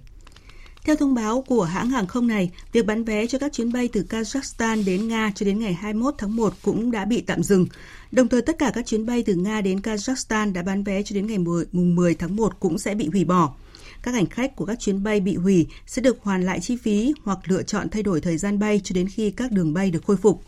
[0.86, 3.90] Theo thông báo của hãng hàng không này, việc bán vé cho các chuyến bay
[3.94, 7.68] từ Kazakhstan đến Nga cho đến ngày 21 tháng 1 cũng đã bị tạm dừng.
[8.12, 11.14] Đồng thời tất cả các chuyến bay từ Nga đến Kazakhstan đã bán vé cho
[11.14, 13.54] đến ngày 10, mùng 10 tháng 1 cũng sẽ bị hủy bỏ.
[14.04, 17.14] Các hành khách của các chuyến bay bị hủy sẽ được hoàn lại chi phí
[17.24, 20.04] hoặc lựa chọn thay đổi thời gian bay cho đến khi các đường bay được
[20.06, 20.44] khôi phục.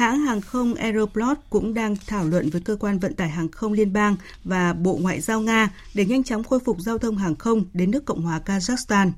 [0.00, 3.72] Hãng hàng không Aeroplot cũng đang thảo luận với cơ quan vận tải hàng không
[3.72, 7.36] liên bang và Bộ Ngoại giao Nga để nhanh chóng khôi phục giao thông hàng
[7.36, 9.10] không đến nước Cộng hòa Kazakhstan.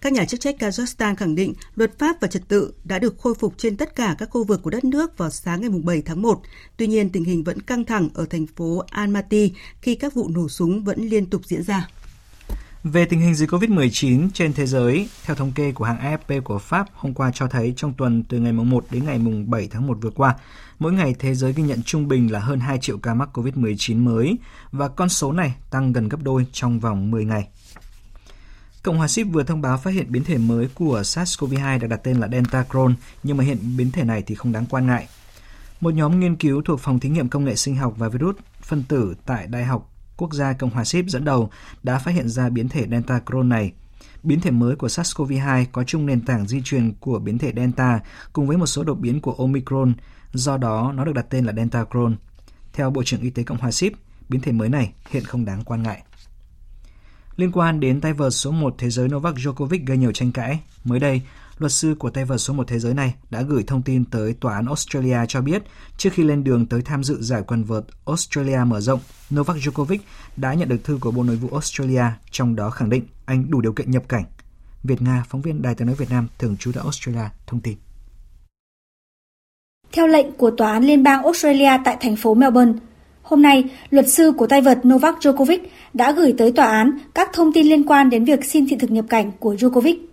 [0.00, 3.34] Các nhà chức trách Kazakhstan khẳng định luật pháp và trật tự đã được khôi
[3.34, 6.22] phục trên tất cả các khu vực của đất nước vào sáng ngày 7 tháng
[6.22, 6.42] 1.
[6.76, 10.48] Tuy nhiên, tình hình vẫn căng thẳng ở thành phố Almaty khi các vụ nổ
[10.48, 11.88] súng vẫn liên tục diễn ra.
[12.84, 16.58] Về tình hình dịch COVID-19 trên thế giới, theo thống kê của hãng AFP của
[16.58, 19.98] Pháp hôm qua cho thấy trong tuần từ ngày 1 đến ngày 7 tháng 1
[20.00, 20.34] vừa qua,
[20.78, 24.04] mỗi ngày thế giới ghi nhận trung bình là hơn 2 triệu ca mắc COVID-19
[24.04, 24.36] mới
[24.72, 27.48] và con số này tăng gần gấp đôi trong vòng 10 ngày.
[28.82, 32.00] Cộng hòa Ship vừa thông báo phát hiện biến thể mới của SARS-CoV-2 được đặt
[32.04, 35.08] tên là Delta Crohn, nhưng mà hiện biến thể này thì không đáng quan ngại.
[35.80, 38.82] Một nhóm nghiên cứu thuộc Phòng Thí nghiệm Công nghệ Sinh học và Virus phân
[38.82, 41.50] tử tại Đại học Quốc gia Cộng hòa Ship dẫn đầu
[41.82, 43.72] đã phát hiện ra biến thể Delta Crohn này.
[44.22, 48.00] Biến thể mới của SARS-CoV-2 có chung nền tảng di truyền của biến thể Delta
[48.32, 49.94] cùng với một số đột biến của Omicron,
[50.32, 52.16] do đó nó được đặt tên là Delta Crohn.
[52.72, 53.92] Theo Bộ trưởng Y tế Cộng hòa Ship,
[54.28, 56.02] biến thể mới này hiện không đáng quan ngại.
[57.36, 60.60] Liên quan đến tay vợt số 1 thế giới Novak Djokovic gây nhiều tranh cãi,
[60.84, 61.22] mới đây,
[61.58, 64.34] luật sư của tay vợt số 1 thế giới này đã gửi thông tin tới
[64.40, 65.62] tòa án Australia cho biết
[65.96, 69.00] trước khi lên đường tới tham dự giải quần vợt Australia mở rộng,
[69.34, 69.98] Novak Djokovic
[70.36, 73.60] đã nhận được thư của Bộ Nội vụ Australia, trong đó khẳng định anh đủ
[73.60, 74.24] điều kiện nhập cảnh.
[74.84, 77.76] Việt Nga, phóng viên Đài tiếng nói Việt Nam thường trú tại Australia thông tin.
[79.92, 82.72] Theo lệnh của Tòa án Liên bang Australia tại thành phố Melbourne,
[83.22, 85.58] hôm nay, luật sư của tay vợt Novak Djokovic
[85.94, 88.90] đã gửi tới tòa án các thông tin liên quan đến việc xin thị thực
[88.90, 90.11] nhập cảnh của Djokovic.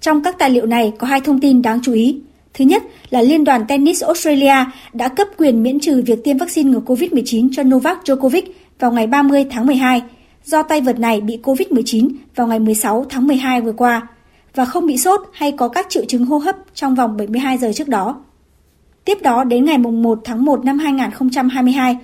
[0.00, 2.20] Trong các tài liệu này có hai thông tin đáng chú ý.
[2.54, 4.54] Thứ nhất là Liên đoàn Tennis Australia
[4.92, 8.42] đã cấp quyền miễn trừ việc tiêm vaccine ngừa COVID-19 cho Novak Djokovic
[8.78, 10.02] vào ngày 30 tháng 12,
[10.44, 14.08] do tay vợt này bị COVID-19 vào ngày 16 tháng 12 vừa qua
[14.54, 17.72] và không bị sốt hay có các triệu chứng hô hấp trong vòng 72 giờ
[17.74, 18.20] trước đó.
[19.04, 21.96] Tiếp đó đến ngày 1 tháng 1 năm 2022,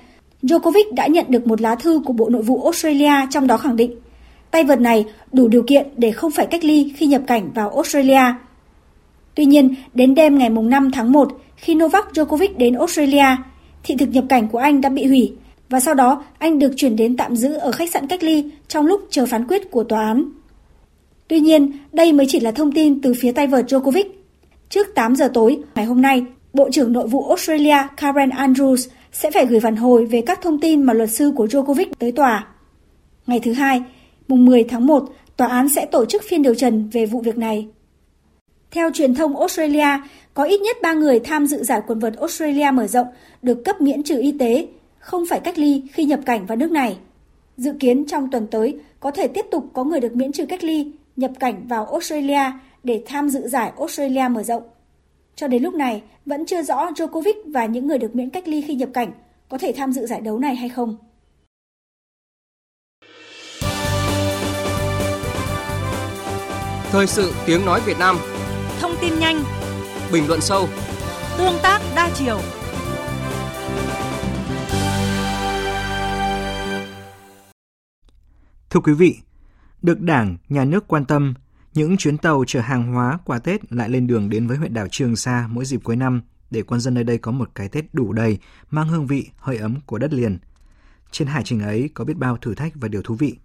[0.42, 3.76] Djokovic đã nhận được một lá thư của Bộ Nội vụ Australia trong đó khẳng
[3.76, 3.97] định
[4.57, 7.71] tay vợt này đủ điều kiện để không phải cách ly khi nhập cảnh vào
[7.71, 8.23] Australia.
[9.35, 13.37] Tuy nhiên, đến đêm ngày 5 tháng 1, khi Novak Djokovic đến Australia,
[13.85, 15.33] thị thực nhập cảnh của anh đã bị hủy
[15.69, 18.87] và sau đó anh được chuyển đến tạm giữ ở khách sạn cách ly trong
[18.87, 20.25] lúc chờ phán quyết của tòa án.
[21.29, 24.05] Tuy nhiên, đây mới chỉ là thông tin từ phía tay vợt Djokovic.
[24.69, 29.31] Trước 8 giờ tối ngày hôm nay, Bộ trưởng Nội vụ Australia Karen Andrews sẽ
[29.31, 32.47] phải gửi phản hồi về các thông tin mà luật sư của Djokovic tới tòa.
[33.27, 33.83] Ngày thứ hai,
[34.29, 35.05] mùng 10 tháng 1,
[35.37, 37.68] tòa án sẽ tổ chức phiên điều trần về vụ việc này.
[38.70, 39.89] Theo truyền thông Australia,
[40.35, 43.07] có ít nhất 3 người tham dự giải quần vợt Australia mở rộng
[43.43, 44.66] được cấp miễn trừ y tế,
[44.99, 46.99] không phải cách ly khi nhập cảnh vào nước này.
[47.57, 50.64] Dự kiến trong tuần tới có thể tiếp tục có người được miễn trừ cách
[50.64, 52.43] ly, nhập cảnh vào Australia
[52.85, 54.62] để tham dự giải Australia mở rộng.
[55.37, 58.61] Cho đến lúc này, vẫn chưa rõ Djokovic và những người được miễn cách ly
[58.61, 59.12] khi nhập cảnh
[59.49, 60.97] có thể tham dự giải đấu này hay không.
[66.97, 68.16] Thời sự tiếng nói Việt Nam
[68.80, 69.44] Thông tin nhanh
[70.12, 70.68] Bình luận sâu
[71.38, 72.40] Tương tác đa chiều
[78.70, 79.18] Thưa quý vị,
[79.82, 81.34] được Đảng, Nhà nước quan tâm,
[81.74, 84.86] những chuyến tàu chở hàng hóa qua Tết lại lên đường đến với huyện đảo
[84.90, 87.84] Trường Sa mỗi dịp cuối năm để quân dân nơi đây có một cái Tết
[87.92, 88.38] đủ đầy,
[88.70, 90.38] mang hương vị, hơi ấm của đất liền.
[91.11, 93.38] Trên hải trình ấy có biết bao thử thách và điều thú vị.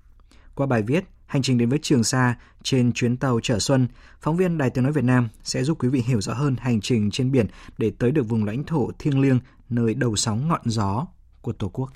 [0.56, 3.88] Qua bài viết Hành trình đến với Trường Sa trên chuyến tàu chở xuân,
[4.22, 6.82] phóng viên Đài Tiếng Nói Việt Nam sẽ giúp quý vị hiểu rõ hơn hành
[6.82, 7.46] trình trên biển
[7.78, 11.08] để tới được vùng lãnh thổ thiêng liêng nơi đầu sóng ngọn gió
[11.42, 11.90] của Tổ quốc.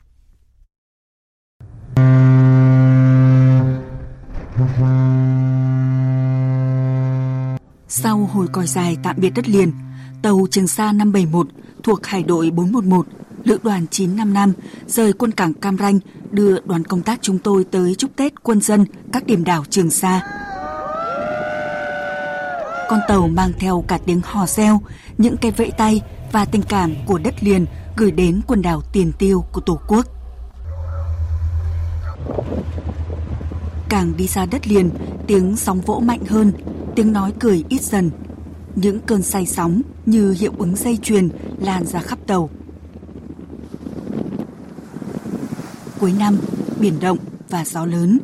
[7.88, 9.72] Sau hồi còi dài tạm biệt đất liền,
[10.22, 11.48] tàu Trường Sa 571
[11.84, 13.08] thuộc Hải đội 411,
[13.46, 14.54] Lữ đoàn 955
[14.88, 16.00] rời quân cảng Cam Ranh
[16.32, 19.90] đưa đoàn công tác chúng tôi tới chúc Tết quân dân các điểm đảo Trường
[19.90, 20.22] Sa.
[22.90, 24.82] Con tàu mang theo cả tiếng hò reo,
[25.18, 27.66] những cái vẫy tay và tình cảm của đất liền
[27.96, 30.06] gửi đến quần đảo tiền tiêu của Tổ quốc.
[33.90, 34.90] Càng đi xa đất liền,
[35.28, 36.52] tiếng sóng vỗ mạnh hơn,
[36.96, 38.12] tiếng nói cười ít dần.
[38.76, 41.30] Những cơn say sóng như hiệu ứng dây chuyền
[41.60, 42.50] lan ra khắp tàu.
[46.06, 46.38] Cuối năm,
[46.80, 47.18] biển động
[47.50, 48.20] và gió lớn.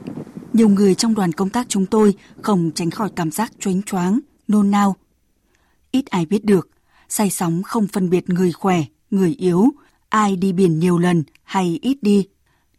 [0.53, 4.19] Nhiều người trong đoàn công tác chúng tôi không tránh khỏi cảm giác choáng choáng,
[4.47, 4.95] nôn nao.
[5.91, 6.69] Ít ai biết được,
[7.09, 9.65] say sóng không phân biệt người khỏe, người yếu,
[10.09, 12.27] ai đi biển nhiều lần hay ít đi.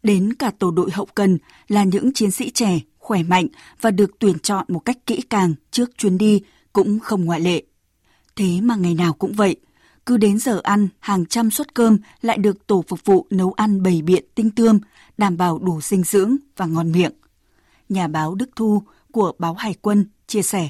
[0.03, 1.37] Đến cả tổ đội hậu cần
[1.67, 3.47] là những chiến sĩ trẻ, khỏe mạnh
[3.81, 6.41] và được tuyển chọn một cách kỹ càng trước chuyến đi
[6.73, 7.63] cũng không ngoại lệ.
[8.35, 9.55] Thế mà ngày nào cũng vậy,
[10.05, 13.83] cứ đến giờ ăn, hàng trăm suất cơm lại được tổ phục vụ nấu ăn
[13.83, 14.79] bầy biện tinh tươm,
[15.17, 17.11] đảm bảo đủ dinh dưỡng và ngon miệng.
[17.89, 20.69] Nhà báo Đức Thu của báo Hải quân chia sẻ.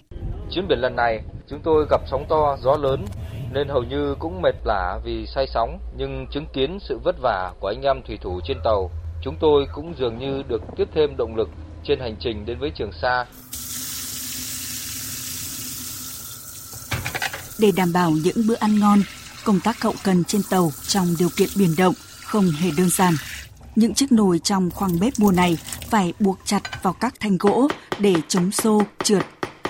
[0.52, 3.06] Chuyến biển lần này, chúng tôi gặp sóng to, gió lớn,
[3.54, 7.54] nên hầu như cũng mệt lả vì say sóng, nhưng chứng kiến sự vất vả
[7.60, 8.92] của anh em thủy thủ trên tàu,
[9.24, 11.50] chúng tôi cũng dường như được tiếp thêm động lực
[11.84, 13.26] trên hành trình đến với Trường Sa.
[17.60, 19.00] Để đảm bảo những bữa ăn ngon,
[19.44, 23.14] công tác hậu cần trên tàu trong điều kiện biển động không hề đơn giản.
[23.76, 25.58] Những chiếc nồi trong khoang bếp mùa này
[25.90, 27.68] phải buộc chặt vào các thanh gỗ
[28.00, 29.26] để chống xô, trượt.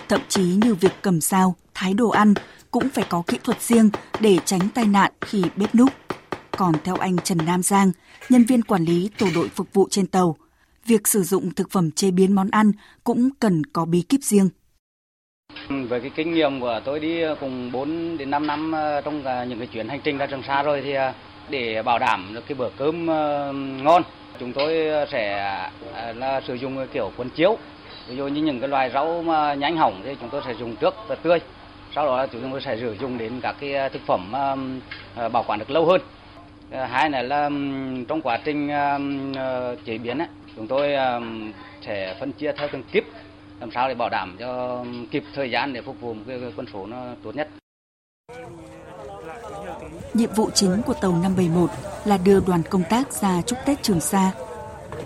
[0.09, 2.33] Thậm chí như việc cầm dao, thái đồ ăn
[2.71, 5.89] cũng phải có kỹ thuật riêng để tránh tai nạn khi bếp núc.
[6.57, 7.91] Còn theo anh Trần Nam Giang,
[8.29, 10.37] nhân viên quản lý tổ đội phục vụ trên tàu,
[10.85, 12.71] việc sử dụng thực phẩm chế biến món ăn
[13.03, 14.49] cũng cần có bí kíp riêng.
[15.69, 19.01] Ừ, với cái kinh nghiệm của tôi đi ờ, cùng 4 đến 5 năm ờ,
[19.01, 20.95] trong ờ, những cái chuyến hành trình ra Trường Sa rồi thì
[21.49, 23.05] để bảo đảm được cái bữa cơm
[23.83, 24.03] ngon,
[24.39, 24.73] chúng tôi
[25.07, 25.37] sẽ
[26.15, 27.57] là sử dụng kiểu cuốn chiếu.
[28.07, 30.75] Ví dụ như những cái loài rau mà nhanh hỏng thì chúng tôi sẽ dùng
[30.75, 31.39] trước và tươi.
[31.95, 34.31] Sau đó chúng tôi sẽ sử dụng đến các cái thực phẩm
[35.31, 36.01] bảo quản được lâu hơn.
[36.71, 37.49] Hai này là
[38.07, 38.69] trong quá trình
[39.85, 40.95] chế biến ấy, chúng tôi
[41.81, 43.03] sẽ phân chia theo từng kíp
[43.63, 46.67] làm sao để bảo đảm cho kịp thời gian để phục vụ một cái quân
[46.73, 47.49] số nó tốt nhất.
[50.13, 51.69] Nhiệm vụ chính của tàu 571
[52.05, 54.31] là đưa đoàn công tác ra chúc Tết Trường Sa.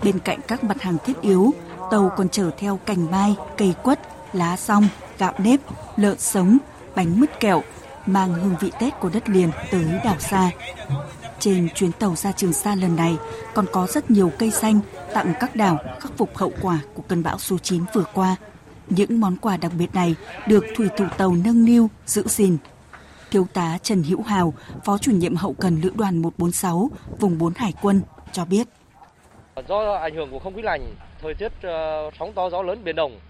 [0.04, 1.50] Bên cạnh các mặt hàng thiết yếu,
[1.90, 4.00] tàu còn chở theo cành mai, cây quất,
[4.32, 4.88] lá song,
[5.18, 5.60] gạo nếp,
[5.96, 6.58] lợn sống,
[6.96, 7.62] bánh mứt kẹo,
[8.06, 10.50] mang hương vị Tết của đất liền tới đảo xa.
[11.38, 13.16] Trên chuyến tàu ra Trường Sa lần này
[13.54, 14.80] còn có rất nhiều cây xanh
[15.14, 18.36] tặng các đảo khắc phục hậu quả của cơn bão số 9 vừa qua.
[18.86, 20.14] Những món quà đặc biệt này
[20.46, 22.56] được thủy thủ tàu nâng niu, giữ gìn.
[23.30, 24.54] Thiếu tá Trần Hữu Hào,
[24.84, 28.00] Phó chủ nhiệm hậu cần lữ đoàn 146, vùng 4 Hải quân,
[28.32, 28.68] cho biết.
[29.68, 32.96] Do ảnh hưởng của không khí lạnh, thời tiết ờ, sóng to gió lớn biển
[32.96, 33.20] động,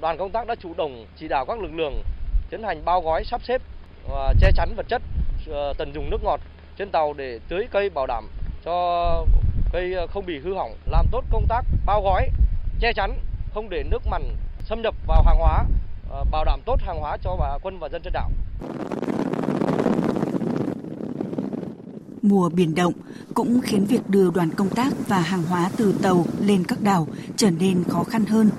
[0.00, 2.02] đoàn công tác đã chủ động chỉ đạo các lực lượng
[2.50, 3.62] tiến hành bao gói sắp xếp
[4.08, 5.02] và che chắn vật chất,
[5.48, 6.40] ờ, tận dụng nước ngọt
[6.78, 8.28] trên tàu để tưới cây bảo đảm
[8.64, 9.26] cho
[9.74, 12.28] cây ờ, không bị hư hỏng, làm tốt công tác bao gói,
[12.80, 13.18] che chắn,
[13.54, 14.22] không để nước mặn
[14.60, 15.64] xâm nhập vào hàng hóa,
[16.10, 18.30] ờ, bảo đảm tốt hàng hóa cho bà quân và dân trên đảo.
[22.22, 22.92] Mùa biển động
[23.34, 27.08] cũng khiến việc đưa đoàn công tác và hàng hóa từ tàu lên các đảo
[27.36, 28.50] trở nên khó khăn hơn.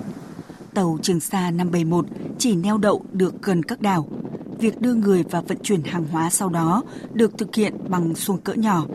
[0.74, 2.06] Tàu Trường Sa 571
[2.38, 4.08] chỉ neo đậu được gần các đảo.
[4.58, 8.38] Việc đưa người và vận chuyển hàng hóa sau đó được thực hiện bằng xuồng
[8.38, 8.86] cỡ nhỏ.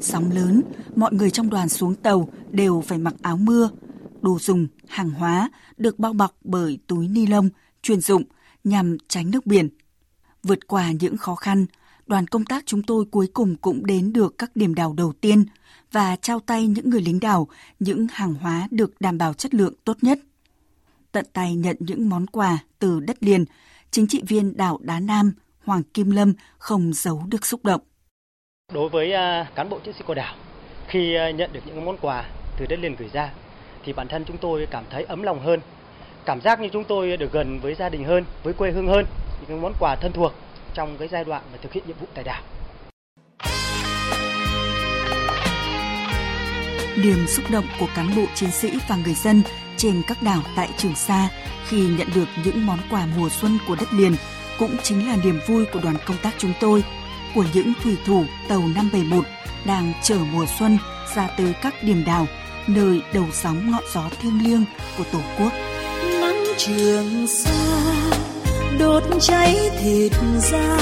[0.00, 0.62] Sóng lớn,
[0.96, 3.70] mọi người trong đoàn xuống tàu đều phải mặc áo mưa,
[4.20, 7.48] đồ dùng, hàng hóa được bao bọc bởi túi ni lông
[7.82, 8.22] chuyên dụng
[8.64, 9.68] nhằm tránh nước biển.
[10.42, 11.66] Vượt qua những khó khăn,
[12.06, 15.44] đoàn công tác chúng tôi cuối cùng cũng đến được các điểm đảo đầu tiên
[15.92, 17.48] và trao tay những người lính đảo
[17.80, 20.20] những hàng hóa được đảm bảo chất lượng tốt nhất.
[21.12, 23.44] Tận tay nhận những món quà từ đất liền,
[23.90, 25.32] chính trị viên đảo Đá Nam
[25.64, 27.80] Hoàng Kim Lâm không giấu được xúc động.
[28.72, 30.34] Đối với à, cán bộ chiến sĩ của đảo,
[30.88, 32.24] khi à, nhận được những món quà
[32.58, 33.30] từ đất liền gửi ra,
[33.84, 35.60] thì bản thân chúng tôi cảm thấy ấm lòng hơn,
[36.24, 39.06] cảm giác như chúng tôi được gần với gia đình hơn, với quê hương hơn,
[39.48, 40.32] những món quà thân thuộc
[40.74, 42.42] trong cái giai đoạn mà thực hiện nhiệm vụ tại đảo.
[46.96, 49.42] Niềm xúc động của cán bộ chiến sĩ và người dân
[49.76, 51.28] trên các đảo tại Trường Sa
[51.68, 54.14] khi nhận được những món quà mùa xuân của đất liền
[54.58, 56.84] cũng chính là niềm vui của đoàn công tác chúng tôi,
[57.34, 59.24] của những thủy thủ tàu 571
[59.64, 60.78] đang chờ mùa xuân
[61.14, 62.26] ra tới các điểm đảo
[62.68, 64.64] nơi đầu sóng ngọn gió thiêng liêng
[64.98, 65.52] của Tổ quốc.
[66.20, 67.50] Nắng trường xa,
[68.78, 70.78] đốt cháy thịt da,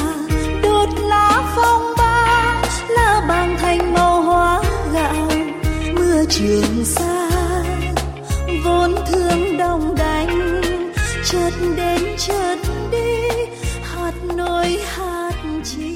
[0.62, 5.30] đốt lá phong ba, lá bàng thành màu hóa gạo,
[5.94, 7.30] mưa trường xa,
[8.64, 10.60] vốn thương đồng đánh,
[11.24, 12.56] chợt đến chợt
[12.92, 13.28] đi,
[13.82, 15.32] hạt nỗi hạt
[15.64, 15.95] chi.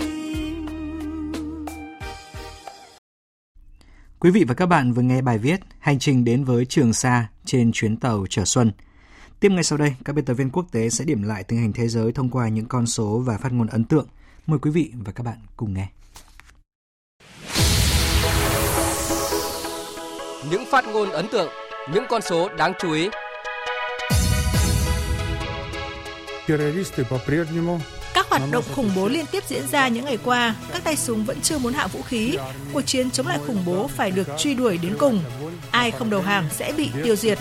[4.20, 7.28] Quý vị và các bạn vừa nghe bài viết Hành trình đến với Trường Sa
[7.46, 8.72] trên chuyến tàu Chở Xuân.
[9.40, 11.74] Tiếp ngay sau đây, các biên tập viên quốc tế sẽ điểm lại tình hình
[11.74, 14.08] thế giới thông qua những con số và phát ngôn ấn tượng.
[14.48, 15.88] Mời quý vị và các bạn cùng nghe.
[20.52, 21.50] Những phát ngôn ấn tượng,
[21.94, 23.10] những con số đáng chú ý.
[26.48, 27.80] Террористы по-прежнему
[28.15, 31.25] các hoạt động khủng bố liên tiếp diễn ra những ngày qua, các tay súng
[31.25, 32.37] vẫn chưa muốn hạ vũ khí.
[32.73, 35.23] Cuộc chiến chống lại khủng bố phải được truy đuổi đến cùng.
[35.71, 37.39] Ai không đầu hàng sẽ bị tiêu diệt.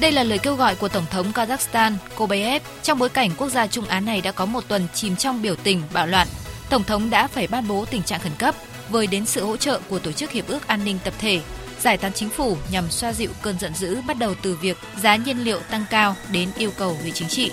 [0.00, 3.66] Đây là lời kêu gọi của Tổng thống Kazakhstan Kobayev trong bối cảnh quốc gia
[3.66, 6.28] Trung Á này đã có một tuần chìm trong biểu tình, bạo loạn.
[6.70, 8.54] Tổng thống đã phải ban bố tình trạng khẩn cấp
[8.88, 11.40] với đến sự hỗ trợ của Tổ chức Hiệp ước An ninh Tập thể,
[11.80, 15.16] giải tán chính phủ nhằm xoa dịu cơn giận dữ bắt đầu từ việc giá
[15.16, 17.50] nhiên liệu tăng cao đến yêu cầu về chính trị.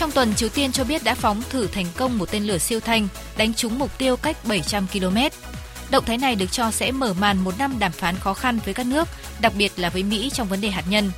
[0.00, 2.80] Trong tuần, Triều Tiên cho biết đã phóng thử thành công một tên lửa siêu
[2.80, 5.16] thanh đánh trúng mục tiêu cách 700 km.
[5.90, 8.74] Động thái này được cho sẽ mở màn một năm đàm phán khó khăn với
[8.74, 9.08] các nước,
[9.40, 11.10] đặc biệt là với Mỹ trong vấn đề hạt nhân.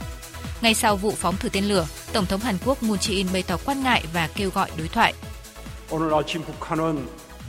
[0.60, 3.56] Ngay sau vụ phóng thử tên lửa, Tổng thống Hàn Quốc Moon Jae-in bày tỏ
[3.64, 5.14] quan ngại và kêu gọi đối thoại.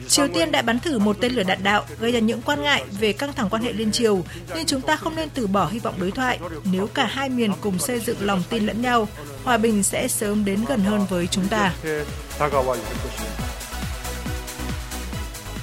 [0.08, 2.84] Triều Tiên đã bắn thử một tên lửa đạn đạo, gây ra những quan ngại
[3.00, 4.24] về căng thẳng quan hệ liên triều,
[4.56, 6.40] nhưng chúng ta không nên từ bỏ hy vọng đối thoại.
[6.64, 9.08] Nếu cả hai miền cùng xây dựng lòng tin lẫn nhau,
[9.44, 11.74] hòa bình sẽ sớm đến gần hơn với chúng ta.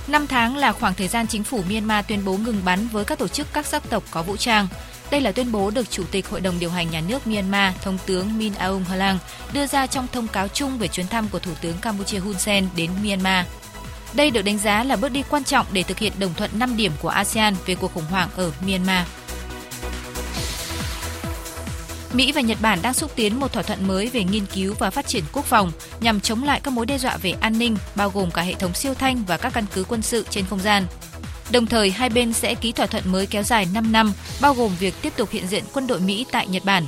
[0.07, 3.19] 5 tháng là khoảng thời gian chính phủ Myanmar tuyên bố ngừng bắn với các
[3.19, 4.69] tổ chức các sắc tộc có vũ trang.
[5.11, 7.99] Đây là tuyên bố được Chủ tịch Hội đồng điều hành nhà nước Myanmar, Thống
[8.07, 9.19] tướng Min Aung Hlaing
[9.53, 12.69] đưa ra trong thông cáo chung về chuyến thăm của Thủ tướng Campuchia Hun Sen
[12.77, 13.47] đến Myanmar.
[14.15, 16.77] Đây được đánh giá là bước đi quan trọng để thực hiện đồng thuận 5
[16.77, 19.07] điểm của ASEAN về cuộc khủng hoảng ở Myanmar.
[22.13, 24.91] Mỹ và Nhật Bản đang xúc tiến một thỏa thuận mới về nghiên cứu và
[24.91, 28.11] phát triển quốc phòng nhằm chống lại các mối đe dọa về an ninh, bao
[28.11, 30.87] gồm cả hệ thống siêu thanh và các căn cứ quân sự trên không gian.
[31.51, 34.71] Đồng thời, hai bên sẽ ký thỏa thuận mới kéo dài 5 năm, bao gồm
[34.81, 36.87] việc tiếp tục hiện diện quân đội Mỹ tại Nhật Bản.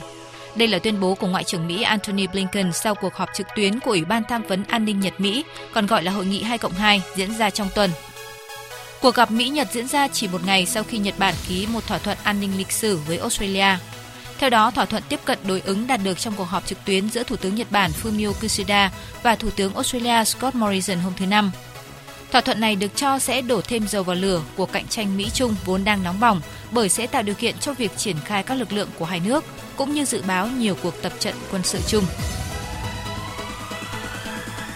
[0.57, 3.81] Đây là tuyên bố của Ngoại trưởng Mỹ Antony Blinken sau cuộc họp trực tuyến
[3.81, 6.59] của Ủy ban tham vấn an ninh Nhật Mỹ, còn gọi là Hội nghị 2
[6.59, 7.91] cộng 2, diễn ra trong tuần.
[9.01, 11.99] Cuộc gặp Mỹ-Nhật diễn ra chỉ một ngày sau khi Nhật Bản ký một thỏa
[11.99, 13.77] thuận an ninh lịch sử với Australia.
[14.39, 17.11] Theo đó, thỏa thuận tiếp cận đối ứng đạt được trong cuộc họp trực tuyến
[17.11, 18.93] giữa Thủ tướng Nhật Bản Fumio Kishida
[19.23, 21.51] và Thủ tướng Australia Scott Morrison hôm thứ Năm.
[22.33, 25.55] Thỏa thuận này được cho sẽ đổ thêm dầu vào lửa của cạnh tranh Mỹ-Trung
[25.65, 26.41] vốn đang nóng bỏng
[26.71, 29.45] bởi sẽ tạo điều kiện cho việc triển khai các lực lượng của hai nước
[29.83, 32.05] cũng như dự báo nhiều cuộc tập trận quân sự chung.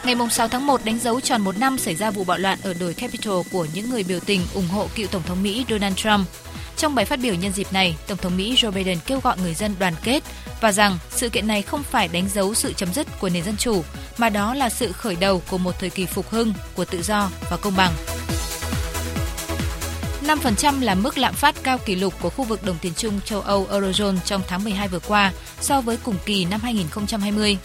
[0.04, 2.74] Ngày 6 tháng 1 đánh dấu tròn một năm xảy ra vụ bạo loạn ở
[2.74, 6.28] đồi Capitol của những người biểu tình ủng hộ cựu Tổng thống Mỹ Donald Trump.
[6.76, 9.54] Trong bài phát biểu nhân dịp này, Tổng thống Mỹ Joe Biden kêu gọi người
[9.54, 10.22] dân đoàn kết
[10.60, 13.56] và rằng sự kiện này không phải đánh dấu sự chấm dứt của nền dân
[13.56, 13.82] chủ,
[14.18, 17.30] mà đó là sự khởi đầu của một thời kỳ phục hưng của tự do
[17.50, 17.92] và công bằng.
[20.26, 23.40] 5% là mức lạm phát cao kỷ lục của khu vực đồng tiền chung châu
[23.40, 27.58] Âu Eurozone trong tháng 12 vừa qua so với cùng kỳ năm 2020.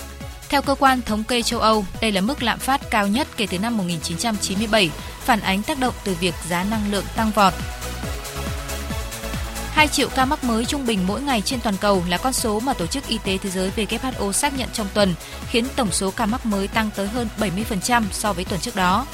[0.50, 3.48] Theo cơ quan thống kê châu Âu, đây là mức lạm phát cao nhất kể
[3.48, 4.90] từ năm 1997,
[5.20, 7.54] phản ánh tác động từ việc giá năng lượng tăng vọt
[9.72, 12.60] 2 triệu ca mắc mới trung bình mỗi ngày trên toàn cầu là con số
[12.60, 15.14] mà Tổ chức Y tế Thế giới WHO xác nhận trong tuần,
[15.50, 19.06] khiến tổng số ca mắc mới tăng tới hơn 70% so với tuần trước đó.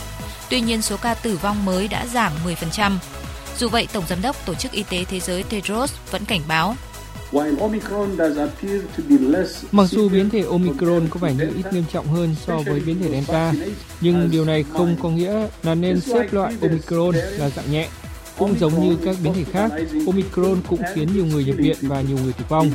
[0.49, 2.97] Tuy nhiên, số ca tử vong mới đã giảm 10%.
[3.59, 6.75] Dù vậy, Tổng Giám đốc Tổ chức Y tế Thế giới Tedros vẫn cảnh báo.
[9.71, 12.99] Mặc dù biến thể Omicron có vẻ như ít nghiêm trọng hơn so với biến
[13.03, 13.53] thể Delta,
[14.01, 17.87] nhưng điều này không có nghĩa là nên xếp loại Omicron là dạng nhẹ.
[18.37, 19.71] Cũng giống như các biến thể khác,
[20.07, 22.71] Omicron cũng khiến nhiều người nhập viện và nhiều người tử vong.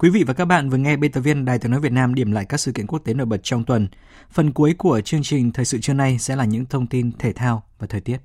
[0.00, 2.14] Quý vị và các bạn vừa nghe biên tập viên Đài tiếng nói Việt Nam
[2.14, 3.88] điểm lại các sự kiện quốc tế nổi bật trong tuần.
[4.30, 7.32] Phần cuối của chương trình thời sự trưa nay sẽ là những thông tin thể
[7.32, 8.16] thao và thời tiết.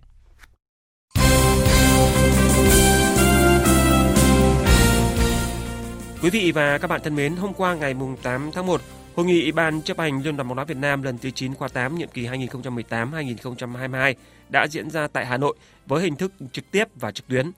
[6.21, 8.82] Quý vị và các bạn thân mến, hôm qua ngày 8 tháng 1,
[9.15, 11.67] Hội nghị Ban chấp hành Liên đoàn bóng đá Việt Nam lần thứ 9 khóa
[11.67, 14.13] 8 nhiệm kỳ 2018-2022
[14.49, 15.55] đã diễn ra tại Hà Nội
[15.86, 17.51] với hình thức trực tiếp và trực tuyến.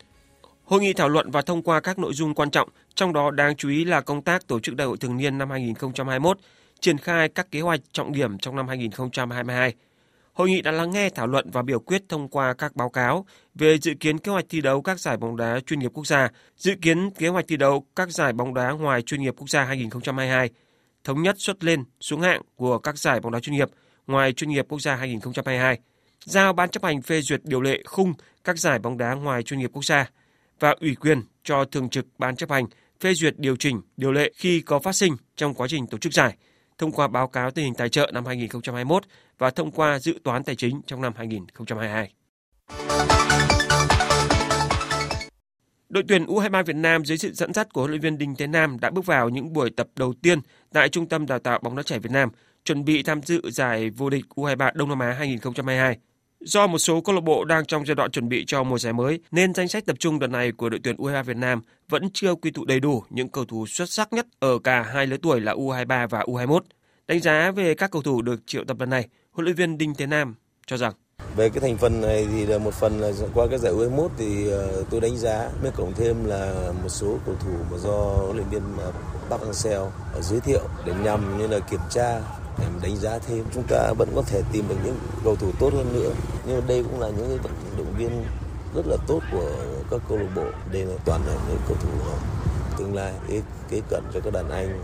[0.67, 3.55] Hội nghị thảo luận và thông qua các nội dung quan trọng, trong đó đáng
[3.55, 6.37] chú ý là công tác tổ chức đại hội thường niên năm 2021,
[6.79, 9.73] triển khai các kế hoạch trọng điểm trong năm 2022.
[10.33, 13.25] Hội nghị đã lắng nghe thảo luận và biểu quyết thông qua các báo cáo
[13.55, 16.29] về dự kiến kế hoạch thi đấu các giải bóng đá chuyên nghiệp quốc gia,
[16.57, 19.63] dự kiến kế hoạch thi đấu các giải bóng đá ngoài chuyên nghiệp quốc gia
[19.63, 20.49] 2022,
[21.03, 23.69] thống nhất xuất lên xuống hạng của các giải bóng đá chuyên nghiệp
[24.07, 25.79] ngoài chuyên nghiệp quốc gia 2022,
[26.25, 28.13] giao ban chấp hành phê duyệt điều lệ khung
[28.43, 30.09] các giải bóng đá ngoài chuyên nghiệp quốc gia
[30.59, 32.65] và ủy quyền cho thường trực ban chấp hành
[32.99, 36.13] phê duyệt điều chỉnh điều lệ khi có phát sinh trong quá trình tổ chức
[36.13, 36.37] giải,
[36.77, 39.03] thông qua báo cáo tình hình tài trợ năm 2021
[39.37, 42.13] và thông qua dự toán tài chính trong năm 2022.
[45.89, 48.47] Đội tuyển U23 Việt Nam dưới sự dẫn dắt của huấn luyện viên Đinh Thế
[48.47, 50.39] Nam đã bước vào những buổi tập đầu tiên
[50.73, 52.29] tại Trung tâm Đào tạo bóng đá trẻ Việt Nam,
[52.65, 55.97] chuẩn bị tham dự giải vô địch U23 Đông Nam Á 2022.
[56.39, 58.93] Do một số câu lạc bộ đang trong giai đoạn chuẩn bị cho mùa giải
[58.93, 62.09] mới, nên danh sách tập trung đợt này của đội tuyển U23 Việt Nam vẫn
[62.13, 65.17] chưa quy tụ đầy đủ những cầu thủ xuất sắc nhất ở cả hai lứa
[65.21, 66.59] tuổi là U23 và U21.
[67.07, 69.95] Đánh giá về các cầu thủ được triệu tập lần này, huấn luyện viên Đinh
[69.95, 70.35] Thế Nam
[70.67, 70.93] cho rằng
[71.35, 74.49] về cái thành phần này thì là một phần là qua cái giải U21 thì
[74.49, 78.35] ờ, tôi đánh giá mới cộng thêm là một số cầu thủ mà do huấn
[78.35, 78.91] luyện viên ờ,
[79.29, 82.21] Park Hang-seo ờ, giới thiệu để nhằm như là kiểm tra
[82.59, 85.73] để đánh giá thêm chúng ta vẫn có thể tìm được những cầu thủ tốt
[85.73, 86.13] hơn nữa
[86.47, 88.09] nhưng mà đây cũng là những vận động viên
[88.75, 89.51] rất là tốt của
[89.91, 91.89] các câu lạc bộ đây là toàn là những cầu thủ
[92.77, 93.13] tương lai
[93.69, 94.83] kế cận cho các đàn anh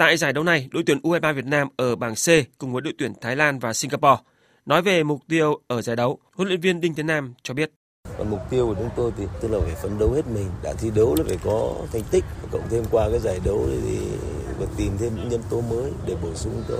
[0.00, 2.94] Tại giải đấu này, đội tuyển U23 Việt Nam ở bảng C cùng với đội
[2.98, 4.22] tuyển Thái Lan và Singapore.
[4.66, 7.72] Nói về mục tiêu ở giải đấu, huấn luyện viên Đinh Thế Nam cho biết.
[8.18, 10.72] Còn mục tiêu của chúng tôi thì tức là phải phấn đấu hết mình, đã
[10.72, 13.98] thi đấu là phải có thành tích, cộng thêm qua cái giải đấu thì
[14.60, 16.78] và tìm thêm những nhân tố mới để bổ sung cho,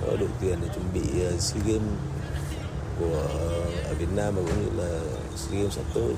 [0.00, 1.92] cho đội tuyển để chuẩn bị ờ, SEA Games
[3.00, 5.00] của ờ, ở Việt Nam và cũng như là
[5.36, 6.14] SEA Games sắp tới.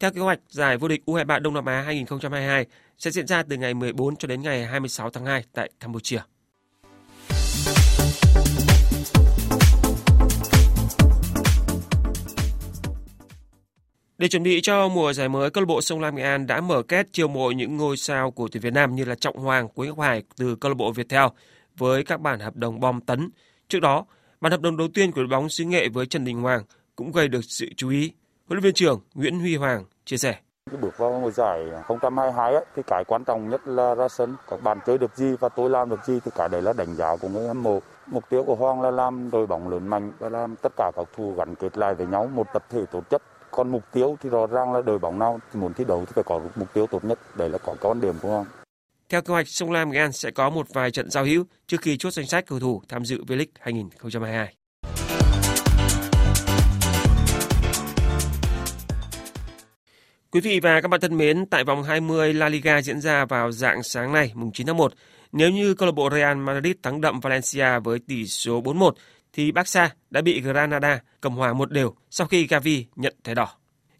[0.00, 2.66] Theo kế hoạch, giải vô địch U23 Đông Nam Á 2022
[2.98, 6.20] sẽ diễn ra từ ngày 14 cho đến ngày 26 tháng 2 tại Campuchia.
[14.22, 16.60] Để chuẩn bị cho mùa giải mới, câu lạc bộ Sông Lam Nghệ An đã
[16.60, 19.68] mở kết chiêu mộ những ngôi sao của tuyển Việt Nam như là Trọng Hoàng,
[19.68, 21.24] Quế Ngọc Hải từ câu lạc bộ Viettel
[21.78, 23.30] với các bản hợp đồng bom tấn.
[23.68, 24.04] Trước đó,
[24.40, 26.62] bản hợp đồng đầu tiên của đội bóng xứ Nghệ với Trần Đình Hoàng
[26.96, 28.12] cũng gây được sự chú ý.
[28.48, 30.36] Huấn luyện viên trưởng Nguyễn Huy Hoàng chia sẻ.
[30.70, 34.36] Cái bước vào mùa giải 2022 ấy, thì cái quan trọng nhất là ra sân
[34.48, 36.94] các bạn chơi được gì và tôi làm được gì thì cả đấy là đánh
[36.94, 37.80] giá của người hâm mộ.
[38.06, 41.08] Mục tiêu của Hoàng là làm đội bóng lớn mạnh và làm tất cả các
[41.16, 43.22] thủ gắn kết lại với nhau một tập thể tốt chất.
[43.52, 46.24] Còn mục tiêu thì rõ ràng là đội bóng nào muốn thi đấu thì phải
[46.24, 47.18] có mục tiêu tốt nhất.
[47.36, 48.46] Đấy là có con điểm của không?
[49.08, 51.80] Theo kế hoạch, Sông Lam Nghệ An sẽ có một vài trận giao hữu trước
[51.80, 54.54] khi chốt danh sách cầu thủ tham dự V-League 2022.
[60.30, 63.52] Quý vị và các bạn thân mến, tại vòng 20 La Liga diễn ra vào
[63.52, 64.92] dạng sáng nay, mùng 9 tháng 1,
[65.32, 68.90] nếu như câu lạc bộ Real Madrid thắng đậm Valencia với tỷ số 4-1,
[69.32, 73.48] thì Barca đã bị Granada cầm hòa một đều sau khi Gavi nhận thẻ đỏ.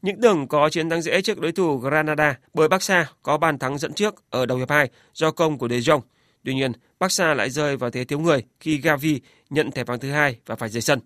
[0.03, 3.79] Những tưởng có chiến thắng dễ trước đối thủ Granada bởi Barca có bàn thắng
[3.79, 6.01] dẫn trước ở đầu hiệp 2 do công của De Jong.
[6.45, 9.21] Tuy nhiên, Barca lại rơi vào thế thiếu người khi Gavi
[9.51, 11.01] nhận thẻ vàng thứ hai và phải rời sân.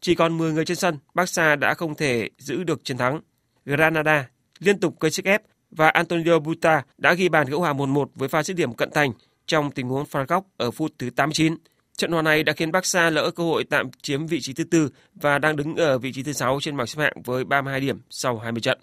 [0.00, 3.20] Chỉ còn 10 người trên sân, Barca đã không thể giữ được chiến thắng.
[3.66, 8.06] Granada liên tục gây sức ép và Antonio Buta đã ghi bàn gỡ hòa 1-1
[8.14, 9.12] với pha dứt điểm cận thành
[9.46, 11.56] trong tình huống phạt góc ở phút thứ 89.
[11.98, 14.90] Trận hòa này đã khiến Barca lỡ cơ hội tạm chiếm vị trí thứ tư
[15.14, 18.00] và đang đứng ở vị trí thứ sáu trên bảng xếp hạng với 32 điểm
[18.10, 18.78] sau 20 trận.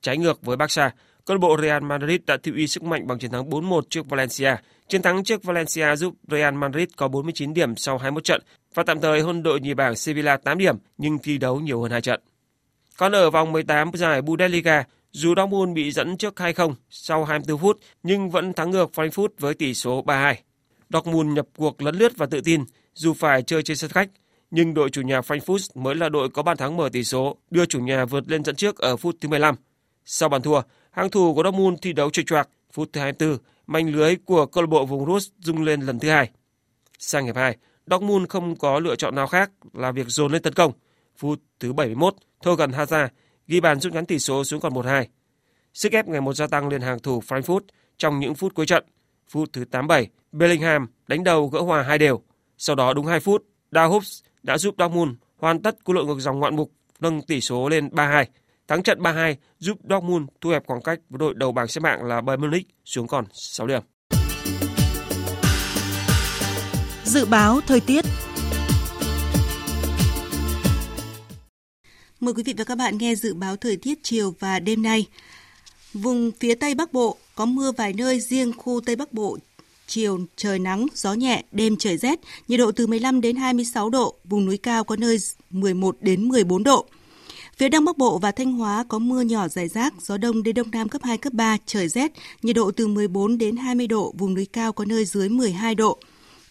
[0.00, 0.90] Trái ngược với Barca,
[1.24, 4.10] câu lạc bộ Real Madrid đã thị uy sức mạnh bằng chiến thắng 4-1 trước
[4.10, 4.56] Valencia.
[4.88, 8.42] Chiến thắng trước Valencia giúp Real Madrid có 49 điểm sau 21 trận
[8.74, 11.90] và tạm thời hơn đội nhì bảng Sevilla 8 điểm nhưng thi đấu nhiều hơn
[11.90, 12.20] hai trận.
[12.96, 17.78] Còn ở vòng 18 giải Bundesliga, dù Dortmund bị dẫn trước 2-0 sau 24 phút
[18.02, 20.34] nhưng vẫn thắng ngược Frankfurt với tỷ số 3-2.
[20.90, 22.64] Dortmund nhập cuộc lấn lướt và tự tin
[22.94, 24.10] dù phải chơi trên sân khách
[24.54, 27.66] nhưng đội chủ nhà Frankfurt mới là đội có bàn thắng mở tỷ số, đưa
[27.66, 29.54] chủ nhà vượt lên dẫn trước ở phút thứ 15.
[30.04, 30.60] Sau bàn thua,
[30.90, 34.62] hàng thủ của Dortmund thi đấu trôi choạc, phút thứ 24, manh lưới của câu
[34.62, 36.30] lạc bộ vùng Rus rung lên lần thứ hai.
[36.98, 37.56] Sang hiệp 2,
[37.86, 40.72] Dortmund không có lựa chọn nào khác là việc dồn lên tấn công.
[41.16, 43.08] Phút thứ 71, Thorgan Hazard
[43.46, 45.04] ghi bàn rút ngắn tỷ số xuống còn 1-2.
[45.74, 47.60] Sức ép ngày một gia tăng lên hàng thủ Frankfurt
[47.96, 48.84] trong những phút cuối trận.
[49.28, 52.20] Phút thứ 87, Bellingham đánh đầu gỡ hòa hai đều.
[52.58, 56.38] Sau đó đúng 2 phút, Dahops đã giúp Dortmund hoàn tất cú lội ngược dòng
[56.38, 58.24] ngoạn mục nâng tỷ số lên 3-2.
[58.68, 62.02] Thắng trận 3-2 giúp Dortmund thu hẹp khoảng cách với đội đầu bảng xếp hạng
[62.04, 63.82] là Bayern Munich xuống còn 6 điểm.
[67.04, 68.04] Dự báo thời tiết
[72.20, 75.06] Mời quý vị và các bạn nghe dự báo thời tiết chiều và đêm nay.
[75.92, 79.38] Vùng phía Tây Bắc Bộ có mưa vài nơi, riêng khu Tây Bắc Bộ
[79.94, 84.14] chiều trời nắng, gió nhẹ, đêm trời rét, nhiệt độ từ 15 đến 26 độ,
[84.24, 85.16] vùng núi cao có nơi
[85.50, 86.86] 11 đến 14 độ.
[87.56, 90.54] Phía Đông Bắc Bộ và Thanh Hóa có mưa nhỏ rải rác, gió đông đến
[90.54, 94.14] đông nam cấp 2, cấp 3, trời rét, nhiệt độ từ 14 đến 20 độ,
[94.18, 95.98] vùng núi cao có nơi dưới 12 độ.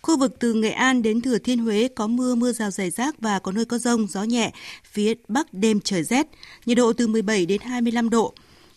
[0.01, 3.21] Khu vực từ Nghệ An đến Thừa Thiên Huế có mưa, mưa rào rải rác
[3.21, 4.51] và có nơi có rông, gió nhẹ.
[4.91, 6.27] Phía Bắc đêm trời rét,
[6.65, 8.33] nhiệt độ từ 17 đến 25 độ.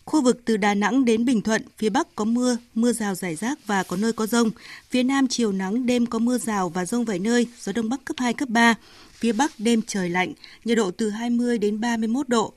[0.06, 3.36] Khu vực từ Đà Nẵng đến Bình Thuận, phía Bắc có mưa, mưa rào rải
[3.36, 4.50] rác và có nơi có rông.
[4.90, 8.04] Phía Nam chiều nắng, đêm có mưa rào và rông vài nơi, gió Đông Bắc
[8.04, 8.74] cấp 2, cấp 3.
[9.12, 10.32] Phía Bắc đêm trời lạnh,
[10.64, 12.52] nhiệt độ từ 20 đến 31 độ.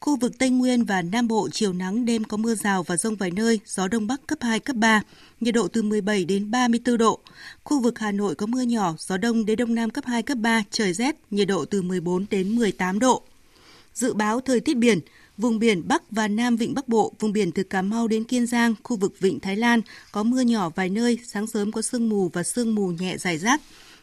[0.00, 3.16] Khu vực Tây Nguyên và Nam Bộ chiều nắng đêm có mưa rào và rông
[3.16, 5.02] vài nơi, gió Đông Bắc cấp 2, cấp 3,
[5.40, 7.18] nhiệt độ từ 17 đến 34 độ.
[7.64, 10.38] Khu vực Hà Nội có mưa nhỏ, gió Đông đến Đông Nam cấp 2, cấp
[10.38, 13.22] 3, trời rét, nhiệt độ từ 14 đến 18 độ.
[13.94, 15.00] Dự báo thời tiết biển,
[15.38, 18.46] Vùng biển Bắc và Nam Vịnh Bắc Bộ, vùng biển từ Cà Mau đến Kiên
[18.46, 19.80] Giang, khu vực Vịnh Thái Lan
[20.12, 23.38] có mưa nhỏ vài nơi, sáng sớm có sương mù và sương mù nhẹ dài
[23.38, 23.60] rác.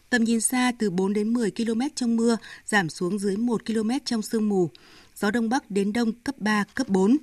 [0.09, 3.89] Tầm nhìn xa từ 4 đến 10 km trong mưa, giảm xuống dưới 1 km
[4.05, 4.69] trong sương mù.
[5.15, 7.17] Gió Đông Bắc đến Đông cấp 3, cấp 4.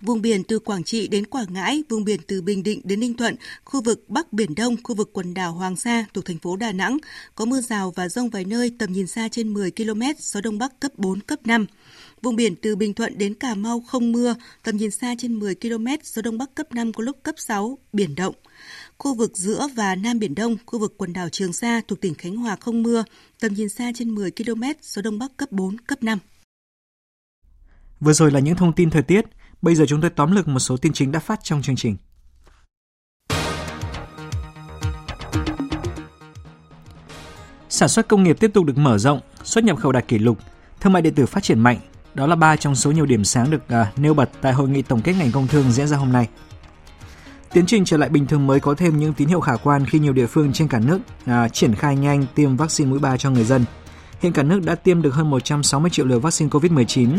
[0.00, 3.14] Vùng biển từ Quảng Trị đến Quảng Ngãi, vùng biển từ Bình Định đến Ninh
[3.14, 6.56] Thuận, khu vực Bắc Biển Đông, khu vực quần đảo Hoàng Sa thuộc thành phố
[6.56, 6.98] Đà Nẵng,
[7.34, 10.58] có mưa rào và rông vài nơi, tầm nhìn xa trên 10 km, gió Đông
[10.58, 11.66] Bắc cấp 4, cấp 5.
[12.22, 15.54] Vùng biển từ Bình Thuận đến Cà Mau không mưa, tầm nhìn xa trên 10
[15.54, 18.34] km, gió Đông Bắc cấp 5 có lúc cấp 6, biển động.
[18.98, 22.14] Khu vực giữa và Nam Biển Đông, khu vực quần đảo Trường Sa thuộc tỉnh
[22.14, 23.04] Khánh Hòa không mưa,
[23.40, 26.18] tầm nhìn xa trên 10 km, gió Đông Bắc cấp 4, cấp 5.
[28.00, 29.24] Vừa rồi là những thông tin thời tiết,
[29.62, 31.96] bây giờ chúng tôi tóm lược một số tin chính đã phát trong chương trình.
[37.68, 40.38] Sản xuất công nghiệp tiếp tục được mở rộng, xuất nhập khẩu đạt kỷ lục,
[40.80, 41.78] thương mại điện tử phát triển mạnh.
[42.14, 44.82] Đó là ba trong số nhiều điểm sáng được uh, nêu bật tại hội nghị
[44.82, 46.28] tổng kết ngành công thương diễn ra hôm nay.
[47.52, 49.98] Tiến trình trở lại bình thường mới có thêm những tín hiệu khả quan khi
[49.98, 53.30] nhiều địa phương trên cả nước à, triển khai nhanh tiêm vaccine mũi 3 cho
[53.30, 53.64] người dân.
[54.20, 57.18] Hiện cả nước đã tiêm được hơn 160 triệu liều vaccine COVID-19.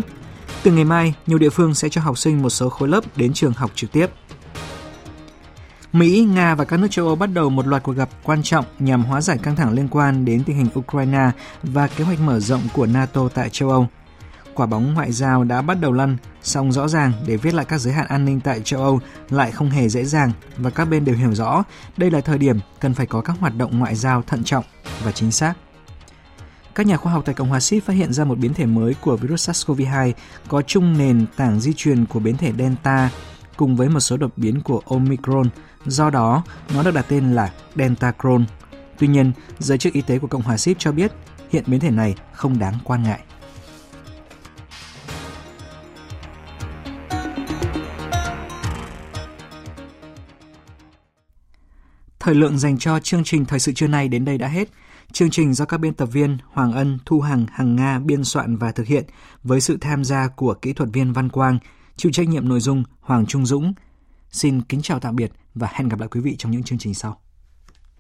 [0.64, 3.34] Từ ngày mai, nhiều địa phương sẽ cho học sinh một số khối lớp đến
[3.34, 4.08] trường học trực tiếp.
[5.94, 8.66] Mỹ, Nga và các nước châu Âu bắt đầu một loạt cuộc gặp quan trọng
[8.80, 11.32] nhằm hóa giải căng thẳng liên quan đến tình hình Ukraine
[11.64, 13.88] và kế hoạch mở rộng của NATO tại châu Âu.
[14.56, 17.78] Quả bóng ngoại giao đã bắt đầu lăn, song rõ ràng để viết lại các
[17.78, 19.00] giới hạn an ninh tại châu Âu
[19.30, 21.64] lại không hề dễ dàng và các bên đều hiểu rõ
[21.98, 24.66] đây là thời điểm cần phải có các hoạt động ngoại giao thận trọng
[25.04, 25.54] và chính xác.
[26.76, 28.96] Các nhà khoa học tại Cộng hòa Síp phát hiện ra một biến thể mới
[29.02, 30.12] của virus SARS-CoV-2
[30.48, 33.10] có chung nền tảng di truyền của biến thể Delta
[33.58, 35.50] cùng với một số đột biến của Omicron,
[35.86, 36.44] do đó
[36.74, 38.46] nó được đặt tên là Deltacron.
[39.00, 41.12] Tuy nhiên, giới chức y tế của Cộng hòa Síp cho biết
[41.50, 43.20] hiện biến thể này không đáng quan ngại.
[52.24, 54.70] Thời lượng dành cho chương trình Thời sự trưa nay đến đây đã hết.
[55.12, 58.58] Chương trình do các biên tập viên Hoàng Ân, Thu Hằng, Hằng Nga biên soạn
[58.58, 59.04] và thực hiện
[59.44, 61.60] với sự tham gia của kỹ thuật viên Văn Quang,
[61.96, 63.74] chịu trách nhiệm nội dung Hoàng Trung Dũng.
[64.32, 66.94] Xin kính chào tạm biệt và hẹn gặp lại quý vị trong những chương trình
[66.94, 67.23] sau.